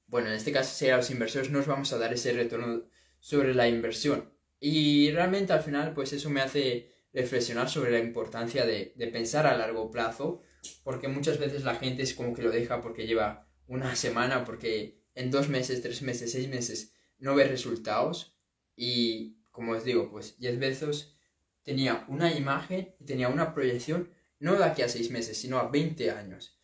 Bueno, 0.07 0.29
en 0.29 0.35
este 0.35 0.51
caso, 0.51 0.75
si 0.75 0.89
a 0.89 0.97
los 0.97 1.11
inversores 1.11 1.51
nos 1.51 1.69
vamos 1.69 1.93
a 1.93 1.99
dar 1.99 2.13
ese 2.13 2.33
retorno 2.33 2.89
sobre 3.21 3.55
la 3.55 3.69
inversión. 3.69 4.33
Y 4.59 5.13
realmente 5.13 5.53
al 5.53 5.63
final, 5.63 5.95
pues 5.95 6.13
eso 6.13 6.29
me 6.31 6.41
hace 6.41 6.91
reflexionar 7.13 7.71
sobre 7.71 7.93
la 7.93 8.01
importancia 8.01 8.67
de, 8.67 8.93
de 8.97 9.07
pensar 9.07 9.47
a 9.47 9.57
largo 9.57 9.91
plazo, 9.91 10.43
porque 10.83 11.07
muchas 11.07 11.39
veces 11.39 11.63
la 11.63 11.77
gente 11.77 12.03
es 12.03 12.15
como 12.15 12.35
que 12.35 12.43
lo 12.43 12.51
deja 12.51 12.81
porque 12.81 13.07
lleva 13.07 13.49
una 13.69 13.95
semana, 13.95 14.45
porque 14.45 15.01
en 15.15 15.31
dos 15.31 15.49
meses, 15.49 15.81
tres 15.81 16.03
meses, 16.03 16.33
seis 16.33 16.49
meses 16.49 16.93
no 17.21 17.35
ve 17.35 17.45
resultados. 17.45 18.37
Y 18.77 19.37
como 19.51 19.73
os 19.73 19.85
digo, 19.85 20.11
pues 20.11 20.39
10 20.39 20.59
veces 20.59 21.15
tenía 21.63 22.05
una 22.09 22.35
imagen 22.35 22.95
y 22.99 23.05
tenía 23.05 23.29
una 23.29 23.55
proyección 23.55 24.11
no 24.39 24.57
de 24.57 24.65
aquí 24.65 24.83
a 24.83 24.89
seis 24.89 25.11
meses, 25.11 25.37
sino 25.37 25.59
a 25.59 25.69
20 25.69 26.11
años. 26.11 26.59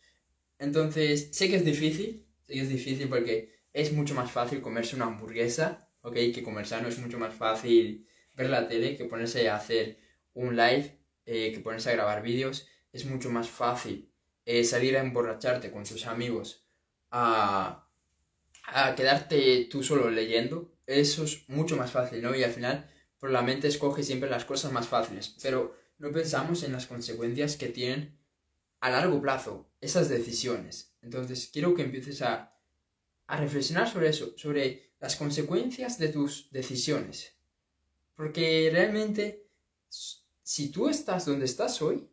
Entonces, 0.59 1.29
sé 1.31 1.49
que 1.49 1.57
es 1.57 1.65
difícil, 1.65 2.25
sé 2.45 2.53
que 2.53 2.61
es 2.61 2.69
difícil 2.69 3.07
porque 3.07 3.55
es 3.71 3.93
mucho 3.93 4.15
más 4.15 4.31
fácil 4.31 4.61
comerse 4.61 4.95
una 4.95 5.05
hamburguesa, 5.05 5.87
¿ok? 6.01 6.15
Que 6.33 6.43
comer 6.43 6.65
sano 6.65 6.87
es 6.87 6.97
mucho 6.97 7.19
más 7.19 7.35
fácil 7.35 8.07
ver 8.33 8.49
la 8.49 8.67
tele 8.67 8.97
que 8.97 9.05
ponerse 9.05 9.47
a 9.49 9.57
hacer 9.57 9.99
un 10.33 10.55
live, 10.55 10.99
eh, 11.25 11.51
que 11.51 11.59
ponerse 11.59 11.89
a 11.89 11.93
grabar 11.93 12.23
vídeos. 12.23 12.67
Es 12.91 13.05
mucho 13.05 13.29
más 13.29 13.47
fácil 13.47 14.11
eh, 14.45 14.63
salir 14.63 14.97
a 14.97 15.01
emborracharte 15.01 15.71
con 15.71 15.83
tus 15.83 16.07
amigos, 16.07 16.65
a, 17.11 17.86
a 18.67 18.93
quedarte 18.95 19.67
tú 19.71 19.83
solo 19.83 20.11
leyendo. 20.11 20.71
Eso 20.85 21.23
es 21.23 21.49
mucho 21.49 21.75
más 21.75 21.91
fácil, 21.91 22.21
¿no? 22.21 22.35
Y 22.35 22.43
al 22.43 22.51
final 22.51 22.87
pero 23.19 23.33
la 23.33 23.41
mente 23.41 23.67
escoge 23.67 24.03
siempre 24.03 24.29
las 24.29 24.45
cosas 24.45 24.71
más 24.71 24.87
fáciles, 24.87 25.35
pero 25.41 25.75
no 25.97 26.11
pensamos 26.11 26.63
en 26.63 26.71
las 26.71 26.85
consecuencias 26.85 27.55
que 27.55 27.69
tienen 27.69 28.17
a 28.79 28.91
largo 28.91 29.19
plazo 29.21 29.71
esas 29.81 30.09
decisiones. 30.09 30.93
Entonces, 31.01 31.49
quiero 31.51 31.73
que 31.73 31.83
empieces 31.83 32.21
a, 32.21 32.55
a 33.25 33.37
reflexionar 33.37 33.91
sobre 33.91 34.09
eso, 34.09 34.37
sobre 34.37 34.93
las 34.99 35.15
consecuencias 35.15 35.97
de 35.97 36.09
tus 36.09 36.51
decisiones. 36.51 37.33
Porque 38.15 38.69
realmente, 38.71 39.47
si 39.89 40.69
tú 40.69 40.89
estás 40.89 41.25
donde 41.25 41.45
estás 41.45 41.81
hoy, 41.81 42.07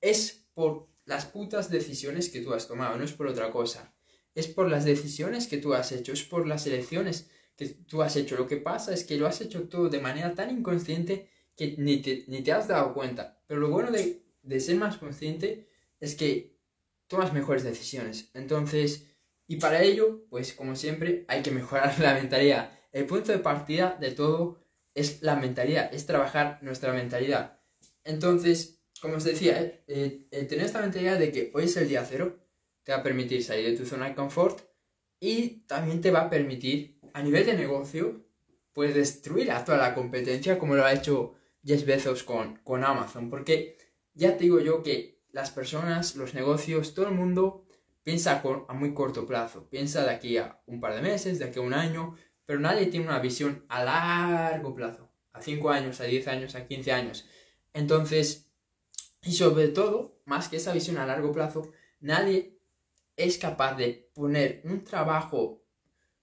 es 0.00 0.44
por 0.54 0.88
las 1.04 1.26
putas 1.26 1.70
decisiones 1.70 2.28
que 2.28 2.40
tú 2.40 2.52
has 2.52 2.66
tomado, 2.66 2.96
no 2.96 3.04
es 3.04 3.12
por 3.12 3.28
otra 3.28 3.50
cosa. 3.50 3.91
Es 4.34 4.48
por 4.48 4.70
las 4.70 4.84
decisiones 4.84 5.46
que 5.46 5.58
tú 5.58 5.74
has 5.74 5.92
hecho, 5.92 6.12
es 6.12 6.22
por 6.22 6.46
las 6.46 6.66
elecciones 6.66 7.30
que 7.56 7.68
tú 7.68 8.02
has 8.02 8.16
hecho. 8.16 8.36
Lo 8.36 8.46
que 8.46 8.56
pasa 8.56 8.94
es 8.94 9.04
que 9.04 9.16
lo 9.16 9.26
has 9.26 9.40
hecho 9.40 9.68
todo 9.68 9.88
de 9.88 10.00
manera 10.00 10.34
tan 10.34 10.50
inconsciente 10.50 11.28
que 11.56 11.76
ni 11.78 11.98
te, 12.00 12.24
ni 12.28 12.42
te 12.42 12.52
has 12.52 12.68
dado 12.68 12.94
cuenta. 12.94 13.42
Pero 13.46 13.60
lo 13.60 13.70
bueno 13.70 13.90
de, 13.90 14.24
de 14.42 14.60
ser 14.60 14.76
más 14.76 14.96
consciente 14.96 15.68
es 16.00 16.14
que 16.14 16.58
tomas 17.06 17.32
mejores 17.32 17.62
decisiones. 17.62 18.30
Entonces, 18.34 19.06
y 19.46 19.56
para 19.56 19.82
ello, 19.82 20.24
pues 20.30 20.54
como 20.54 20.76
siempre, 20.76 21.24
hay 21.28 21.42
que 21.42 21.50
mejorar 21.50 21.98
la 22.00 22.14
mentalidad. 22.14 22.72
El 22.90 23.06
punto 23.06 23.32
de 23.32 23.38
partida 23.38 23.96
de 24.00 24.12
todo 24.12 24.64
es 24.94 25.22
la 25.22 25.36
mentalidad, 25.36 25.92
es 25.92 26.06
trabajar 26.06 26.58
nuestra 26.62 26.92
mentalidad. 26.92 27.60
Entonces, 28.04 28.82
como 29.00 29.16
os 29.16 29.24
decía, 29.24 29.60
eh, 29.86 30.26
eh, 30.30 30.44
tener 30.44 30.66
esta 30.66 30.80
mentalidad 30.80 31.18
de 31.18 31.32
que 31.32 31.50
hoy 31.54 31.64
es 31.64 31.76
el 31.76 31.88
día 31.88 32.04
cero, 32.08 32.41
te 32.84 32.92
va 32.92 32.98
a 32.98 33.02
permitir 33.02 33.42
salir 33.42 33.70
de 33.70 33.76
tu 33.76 33.86
zona 33.86 34.08
de 34.08 34.14
confort 34.14 34.60
y 35.20 35.60
también 35.66 36.00
te 36.00 36.10
va 36.10 36.22
a 36.22 36.30
permitir 36.30 36.98
a 37.12 37.22
nivel 37.22 37.46
de 37.46 37.54
negocio, 37.54 38.24
puedes 38.72 38.94
destruir 38.94 39.52
a 39.52 39.64
toda 39.64 39.78
la 39.78 39.94
competencia 39.94 40.58
como 40.58 40.74
lo 40.74 40.84
ha 40.84 40.92
hecho 40.92 41.34
Jeff 41.64 41.84
Bezos 41.84 42.22
con, 42.22 42.56
con 42.64 42.84
Amazon. 42.84 43.30
Porque 43.30 43.76
ya 44.14 44.36
te 44.36 44.44
digo 44.44 44.60
yo 44.60 44.82
que 44.82 45.20
las 45.30 45.50
personas, 45.50 46.16
los 46.16 46.34
negocios, 46.34 46.94
todo 46.94 47.08
el 47.08 47.14
mundo 47.14 47.66
piensa 48.02 48.42
a 48.68 48.72
muy 48.74 48.94
corto 48.94 49.26
plazo. 49.26 49.68
Piensa 49.68 50.04
de 50.04 50.10
aquí 50.10 50.36
a 50.36 50.60
un 50.66 50.80
par 50.80 50.94
de 50.94 51.02
meses, 51.02 51.38
de 51.38 51.46
aquí 51.46 51.58
a 51.58 51.62
un 51.62 51.74
año, 51.74 52.16
pero 52.44 52.60
nadie 52.60 52.86
tiene 52.86 53.06
una 53.06 53.18
visión 53.18 53.64
a 53.68 53.84
largo 53.84 54.74
plazo. 54.74 55.10
A 55.32 55.40
5 55.40 55.70
años, 55.70 56.00
a 56.00 56.04
10 56.04 56.28
años, 56.28 56.54
a 56.54 56.66
15 56.66 56.92
años. 56.92 57.26
Entonces, 57.72 58.50
y 59.22 59.32
sobre 59.32 59.68
todo, 59.68 60.20
más 60.26 60.48
que 60.48 60.56
esa 60.56 60.72
visión 60.72 60.98
a 60.98 61.06
largo 61.06 61.32
plazo, 61.32 61.72
nadie 62.00 62.58
es 63.24 63.38
capaz 63.38 63.74
de 63.76 64.10
poner 64.14 64.62
un 64.64 64.84
trabajo 64.84 65.64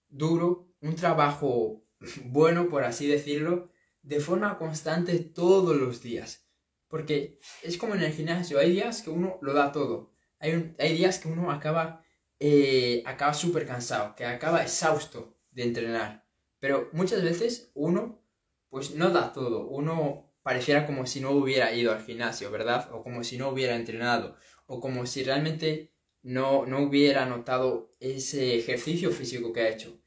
duro 0.08 0.70
un 0.82 0.96
trabajo 0.96 1.86
bueno, 2.26 2.70
por 2.70 2.84
así 2.84 3.08
decirlo, 3.08 3.72
de 4.02 4.20
forma 4.20 4.58
constante 4.58 5.20
todos 5.20 5.76
los 5.76 6.02
días. 6.02 6.48
Porque 6.88 7.40
es 7.62 7.78
como 7.78 7.96
en 7.96 8.02
el 8.02 8.14
gimnasio, 8.14 8.60
hay 8.60 8.72
días 8.72 9.02
que 9.02 9.10
uno 9.10 9.38
lo 9.42 9.54
da 9.54 9.72
todo. 9.72 10.14
Hay, 10.40 10.76
hay 10.80 10.98
días 10.98 11.20
que 11.20 11.28
uno 11.28 11.52
acaba, 11.52 12.04
eh, 12.40 13.04
acaba 13.06 13.34
súper 13.34 13.68
cansado, 13.68 14.16
que 14.16 14.26
acaba 14.26 14.64
exhausto 14.64 15.38
de 15.52 15.64
entrenar. 15.64 16.26
Pero 16.60 16.90
muchas 16.94 17.24
veces 17.24 17.72
uno, 17.76 18.24
pues 18.70 18.96
no 18.96 19.10
da 19.12 19.34
todo. 19.34 19.68
Uno 19.68 20.34
pareciera 20.42 20.88
como 20.88 21.06
si 21.06 21.20
no 21.20 21.32
hubiera 21.32 21.74
ido 21.74 21.92
al 21.92 22.04
gimnasio, 22.04 22.50
¿verdad? 22.50 22.90
O 22.94 23.04
como 23.04 23.24
si 23.24 23.38
no 23.38 23.50
hubiera 23.50 23.76
entrenado. 23.76 24.36
O 24.66 24.80
como 24.80 25.06
si 25.06 25.24
realmente 25.24 25.94
no, 26.24 26.66
no 26.66 26.82
hubiera 26.84 27.26
notado 27.26 27.96
ese 28.00 28.58
ejercicio 28.58 29.12
físico 29.12 29.54
que 29.54 29.62
ha 29.62 29.70
hecho 29.70 30.00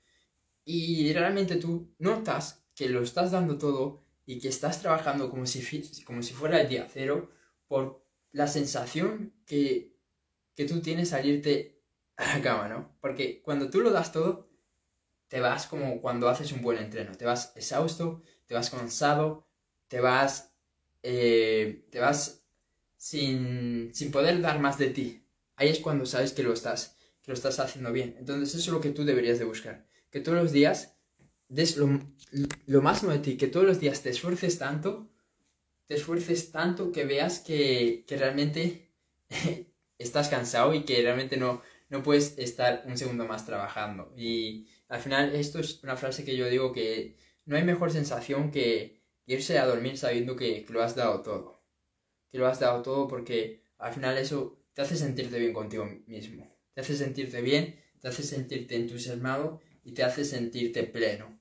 y 0.64 1.12
realmente 1.12 1.56
tú 1.56 1.94
notas 1.98 2.64
que 2.74 2.88
lo 2.88 3.02
estás 3.02 3.30
dando 3.32 3.58
todo 3.58 4.02
y 4.26 4.40
que 4.40 4.48
estás 4.48 4.80
trabajando 4.80 5.30
como 5.30 5.46
si, 5.46 5.62
como 6.04 6.22
si 6.22 6.34
fuera 6.34 6.60
el 6.60 6.68
día 6.68 6.88
cero 6.92 7.30
por 7.66 8.04
la 8.32 8.46
sensación 8.46 9.34
que, 9.46 9.96
que 10.56 10.66
tú 10.66 10.80
tienes 10.80 11.12
al 11.12 11.26
irte 11.26 11.82
a 12.16 12.36
la 12.36 12.42
cama, 12.42 12.68
¿no? 12.68 12.96
Porque 13.00 13.42
cuando 13.42 13.70
tú 13.70 13.80
lo 13.80 13.90
das 13.90 14.12
todo, 14.12 14.50
te 15.28 15.40
vas 15.40 15.66
como 15.66 16.00
cuando 16.00 16.28
haces 16.28 16.52
un 16.52 16.62
buen 16.62 16.78
entreno, 16.78 17.12
te 17.16 17.24
vas 17.24 17.52
exhausto, 17.56 18.22
te 18.46 18.54
vas 18.54 18.70
cansado, 18.70 19.46
te 19.88 20.00
vas, 20.00 20.54
eh, 21.02 21.86
te 21.90 22.00
vas 22.00 22.44
sin, 22.96 23.94
sin 23.94 24.10
poder 24.12 24.40
dar 24.40 24.60
más 24.60 24.78
de 24.78 24.90
ti. 24.90 25.21
Ahí 25.62 25.70
es 25.70 25.78
cuando 25.78 26.06
sabes 26.06 26.32
que 26.32 26.42
lo 26.42 26.52
estás, 26.52 26.98
que 27.22 27.30
lo 27.30 27.34
estás 27.34 27.58
haciendo 27.60 27.92
bien. 27.92 28.16
Entonces 28.18 28.50
eso 28.50 28.70
es 28.70 28.74
lo 28.74 28.80
que 28.80 28.90
tú 28.90 29.04
deberías 29.04 29.38
de 29.38 29.44
buscar 29.44 29.86
que 30.12 30.20
todos 30.20 30.38
los 30.38 30.52
días 30.52 30.94
des 31.48 31.76
lo, 31.76 32.82
máximo 32.82 33.12
de 33.12 33.18
ti, 33.18 33.36
que 33.36 33.48
todos 33.48 33.66
los 33.66 33.80
días 33.80 34.02
te 34.02 34.10
esfuerces 34.10 34.58
tanto, 34.58 35.10
te 35.86 35.94
esfuerces 35.94 36.52
tanto 36.52 36.92
que 36.92 37.04
veas 37.04 37.40
que, 37.40 38.04
realmente 38.08 38.90
estás 39.98 40.28
cansado 40.28 40.74
y 40.74 40.84
que 40.84 41.02
realmente 41.02 41.36
no, 41.38 41.62
no 41.88 42.02
puedes 42.02 42.38
estar 42.38 42.84
un 42.86 42.96
segundo 42.98 43.24
más 43.24 43.46
trabajando. 43.46 44.12
Y 44.16 44.68
al 44.88 45.00
final 45.00 45.34
esto 45.34 45.58
es 45.60 45.82
una 45.82 45.96
frase 45.96 46.24
que 46.24 46.36
yo 46.36 46.48
digo 46.48 46.72
que 46.72 47.16
no 47.46 47.56
hay 47.56 47.64
mejor 47.64 47.90
sensación 47.90 48.50
que 48.50 49.02
irse 49.26 49.58
a 49.58 49.66
dormir 49.66 49.96
sabiendo 49.96 50.36
que, 50.36 50.66
lo 50.68 50.82
has 50.82 50.94
dado 50.94 51.22
todo. 51.22 51.62
Que 52.30 52.38
lo 52.38 52.46
has 52.46 52.60
dado 52.60 52.82
todo 52.82 53.08
porque 53.08 53.62
al 53.78 53.94
final 53.94 54.18
eso 54.18 54.61
te 54.74 54.82
hace 54.82 54.96
sentirte 54.96 55.38
bien 55.38 55.52
contigo 55.52 55.86
mismo. 56.06 56.56
Te 56.74 56.80
hace 56.80 56.96
sentirte 56.96 57.42
bien, 57.42 57.80
te 58.00 58.08
hace 58.08 58.22
sentirte 58.22 58.76
entusiasmado 58.76 59.60
y 59.84 59.92
te 59.92 60.02
hace 60.02 60.24
sentirte 60.24 60.84
pleno. 60.84 61.40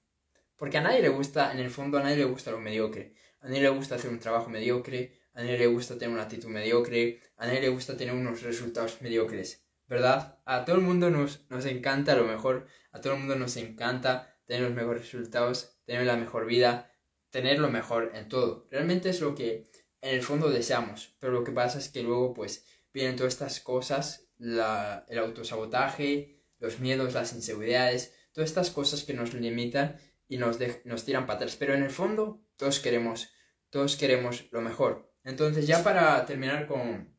Porque 0.58 0.78
a 0.78 0.82
nadie 0.82 1.02
le 1.02 1.10
gusta, 1.10 1.52
en 1.52 1.60
el 1.60 1.70
fondo 1.70 1.98
a 1.98 2.04
nadie 2.04 2.18
le 2.18 2.26
gusta 2.26 2.52
lo 2.52 2.60
mediocre. 2.60 3.16
A 3.40 3.48
nadie 3.48 3.62
le 3.62 3.70
gusta 3.70 3.96
hacer 3.96 4.12
un 4.12 4.20
trabajo 4.20 4.50
mediocre, 4.50 5.20
a 5.34 5.42
nadie 5.42 5.58
le 5.58 5.68
gusta 5.68 5.98
tener 5.98 6.14
una 6.14 6.24
actitud 6.24 6.50
mediocre, 6.50 7.20
a 7.38 7.48
nadie 7.48 7.62
le 7.62 7.70
gusta 7.70 7.98
tener 7.98 8.14
unos 8.14 8.44
resultados 8.44 9.02
mediocres. 9.02 9.66
¿Verdad? 9.88 10.40
A 10.46 10.64
todo 10.64 10.76
el 10.76 10.84
mundo 10.84 11.10
nos, 11.10 11.46
nos 11.50 11.66
encanta 11.66 12.16
lo 12.16 12.26
mejor, 12.26 12.68
a 12.92 13.02
todo 13.02 13.14
el 13.14 13.20
mundo 13.20 13.36
nos 13.36 13.58
encanta 13.58 14.38
tener 14.46 14.64
los 14.64 14.74
mejores 14.74 15.04
resultados, 15.04 15.78
tener 15.86 16.06
la 16.06 16.16
mejor 16.16 16.46
vida, 16.46 16.92
tener 17.30 17.60
lo 17.60 17.70
mejor 17.70 18.12
en 18.14 18.30
todo. 18.30 18.68
Realmente 18.70 19.10
es 19.10 19.22
lo 19.22 19.34
que 19.34 19.70
en 20.02 20.16
el 20.16 20.22
fondo 20.22 20.50
deseamos, 20.50 21.16
pero 21.20 21.34
lo 21.34 21.44
que 21.44 21.52
pasa 21.52 21.80
es 21.80 21.90
que 21.90 22.04
luego 22.04 22.34
pues 22.34 22.66
vienen 22.94 23.16
todas 23.16 23.34
estas 23.34 23.60
cosas, 23.60 24.30
la, 24.38 25.06
el 25.10 25.20
autosabotaje, 25.20 26.42
los 26.60 26.80
miedos, 26.80 27.14
las 27.14 27.34
inseguridades, 27.34 28.14
todas 28.32 28.50
estas 28.50 28.72
cosas 28.72 29.04
que 29.04 29.14
nos 29.14 29.34
limitan 29.34 30.00
y 30.28 30.38
nos, 30.38 30.58
nos 30.86 31.06
tiran 31.06 31.26
patas. 31.26 31.56
Pero 31.56 31.74
en 31.74 31.84
el 31.84 31.90
fondo 31.90 32.42
todos 32.56 32.80
queremos, 32.80 33.30
todos 33.70 33.98
queremos 33.98 34.48
lo 34.52 34.62
mejor. 34.62 35.12
Entonces 35.24 35.68
ya 35.68 35.84
para 35.84 36.26
terminar 36.26 36.68
con, 36.68 37.16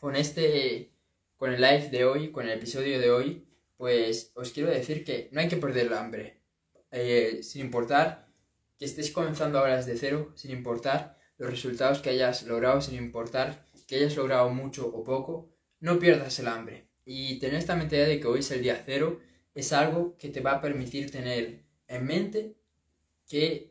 con 0.00 0.16
este, 0.16 0.94
con 1.36 1.52
el 1.52 1.60
live 1.60 1.88
de 1.90 2.04
hoy, 2.04 2.32
con 2.32 2.46
el 2.46 2.52
episodio 2.52 2.98
de 3.00 3.10
hoy, 3.10 3.48
pues 3.76 4.32
os 4.34 4.52
quiero 4.52 4.70
decir 4.70 5.04
que 5.04 5.28
no 5.32 5.40
hay 5.40 5.48
que 5.48 5.56
perder 5.56 5.86
el 5.86 5.94
hambre. 5.94 6.42
Eh, 6.90 7.42
sin 7.42 7.62
importar 7.62 8.28
que 8.78 8.84
estés 8.84 9.10
comenzando 9.10 9.58
ahora 9.58 9.76
desde 9.76 9.96
cero, 9.96 10.32
sin 10.36 10.50
importar 10.50 11.18
los 11.38 11.50
resultados 11.50 12.00
que 12.00 12.10
hayas 12.10 12.42
logrado, 12.42 12.80
sin 12.80 12.96
importar 12.96 13.66
que 13.92 13.98
hayas 13.98 14.16
logrado 14.16 14.48
mucho 14.48 14.86
o 14.86 15.04
poco, 15.04 15.50
no 15.80 15.98
pierdas 15.98 16.38
el 16.38 16.48
hambre. 16.48 16.88
Y 17.04 17.38
tener 17.38 17.56
esta 17.56 17.76
mentalidad 17.76 18.06
de 18.06 18.20
que 18.20 18.26
hoy 18.26 18.38
es 18.38 18.50
el 18.50 18.62
día 18.62 18.82
cero 18.86 19.20
es 19.54 19.70
algo 19.74 20.16
que 20.16 20.30
te 20.30 20.40
va 20.40 20.52
a 20.52 20.60
permitir 20.62 21.10
tener 21.10 21.66
en 21.88 22.06
mente 22.06 22.56
que 23.28 23.70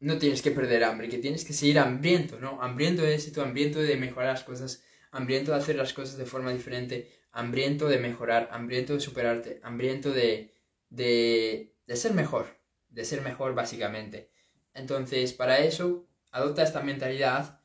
no 0.00 0.16
tienes 0.16 0.40
que 0.40 0.52
perder 0.52 0.84
hambre, 0.84 1.10
que 1.10 1.18
tienes 1.18 1.44
que 1.44 1.52
seguir 1.52 1.78
hambriento, 1.78 2.40
¿no? 2.40 2.62
Hambriento 2.62 3.02
de 3.02 3.14
éxito, 3.14 3.42
hambriento 3.42 3.78
de 3.78 3.96
mejorar 3.96 4.30
las 4.30 4.42
cosas, 4.42 4.82
hambriento 5.10 5.50
de 5.52 5.58
hacer 5.58 5.76
las 5.76 5.92
cosas 5.92 6.16
de 6.16 6.24
forma 6.24 6.50
diferente, 6.50 7.12
hambriento 7.30 7.88
de 7.88 7.98
mejorar, 7.98 8.48
hambriento 8.52 8.94
de 8.94 9.00
superarte, 9.00 9.60
hambriento 9.62 10.12
de, 10.12 10.54
de, 10.88 11.74
de 11.86 11.96
ser 11.96 12.14
mejor, 12.14 12.58
de 12.88 13.04
ser 13.04 13.20
mejor 13.20 13.54
básicamente. 13.54 14.30
Entonces, 14.72 15.34
para 15.34 15.58
eso, 15.58 16.08
adopta 16.30 16.62
esta 16.62 16.80
mentalidad 16.80 17.55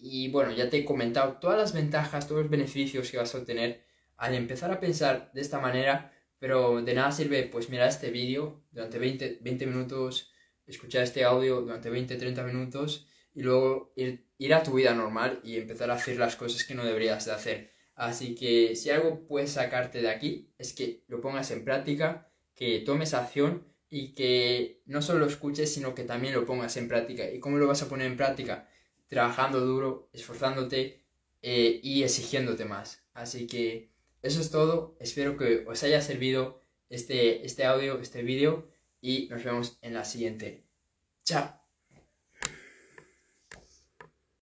y 0.00 0.30
bueno, 0.30 0.52
ya 0.52 0.70
te 0.70 0.78
he 0.78 0.84
comentado 0.84 1.34
todas 1.40 1.58
las 1.58 1.72
ventajas, 1.72 2.26
todos 2.26 2.42
los 2.42 2.50
beneficios 2.50 3.10
que 3.10 3.18
vas 3.18 3.34
a 3.34 3.38
obtener 3.38 3.82
al 4.16 4.34
empezar 4.34 4.70
a 4.70 4.80
pensar 4.80 5.30
de 5.32 5.40
esta 5.40 5.60
manera, 5.60 6.12
pero 6.38 6.82
de 6.82 6.94
nada 6.94 7.12
sirve 7.12 7.44
pues 7.44 7.68
mirar 7.68 7.88
este 7.88 8.10
vídeo 8.10 8.62
durante 8.70 8.98
20, 8.98 9.38
20 9.42 9.66
minutos, 9.66 10.32
escuchar 10.66 11.02
este 11.02 11.24
audio 11.24 11.60
durante 11.60 11.90
20-30 11.90 12.44
minutos 12.44 13.06
y 13.34 13.42
luego 13.42 13.92
ir, 13.96 14.26
ir, 14.38 14.54
a 14.54 14.62
tu 14.62 14.74
vida 14.74 14.94
normal 14.94 15.40
y 15.44 15.56
empezar 15.56 15.90
a 15.90 15.94
hacer 15.94 16.16
las 16.16 16.36
cosas 16.36 16.64
que 16.64 16.74
no 16.74 16.84
deberías 16.84 17.26
de 17.26 17.32
hacer. 17.32 17.70
Así 17.94 18.34
que 18.34 18.76
si 18.76 18.90
algo 18.90 19.26
puedes 19.26 19.52
sacarte 19.52 20.00
de 20.00 20.08
aquí 20.08 20.52
es 20.58 20.72
que 20.72 21.04
lo 21.08 21.20
pongas 21.20 21.50
en 21.50 21.64
práctica, 21.64 22.30
que 22.54 22.80
tomes 22.80 23.14
acción 23.14 23.66
y 23.90 24.14
que 24.14 24.82
no 24.86 25.02
solo 25.02 25.20
lo 25.20 25.26
escuches, 25.26 25.72
sino 25.72 25.94
que 25.94 26.04
también 26.04 26.34
lo 26.34 26.46
pongas 26.46 26.76
en 26.76 26.88
práctica. 26.88 27.30
¿Y 27.30 27.40
cómo 27.40 27.58
lo 27.58 27.66
vas 27.66 27.82
a 27.82 27.88
poner 27.88 28.06
en 28.06 28.16
práctica? 28.16 28.69
Trabajando 29.10 29.60
duro, 29.60 30.08
esforzándote 30.14 31.04
eh, 31.42 31.80
y 31.82 32.02
exigiéndote 32.02 32.64
más. 32.64 33.04
Así 33.12 33.46
que 33.46 33.90
eso 34.22 34.40
es 34.40 34.50
todo. 34.50 34.96
Espero 35.00 35.36
que 35.36 35.66
os 35.66 35.82
haya 35.82 36.00
servido 36.00 36.62
este, 36.88 37.44
este 37.44 37.66
audio, 37.66 38.00
este 38.00 38.22
vídeo 38.22 38.70
y 39.02 39.28
nos 39.28 39.44
vemos 39.44 39.78
en 39.82 39.92
la 39.92 40.04
siguiente. 40.06 40.64
Chao. 41.24 41.59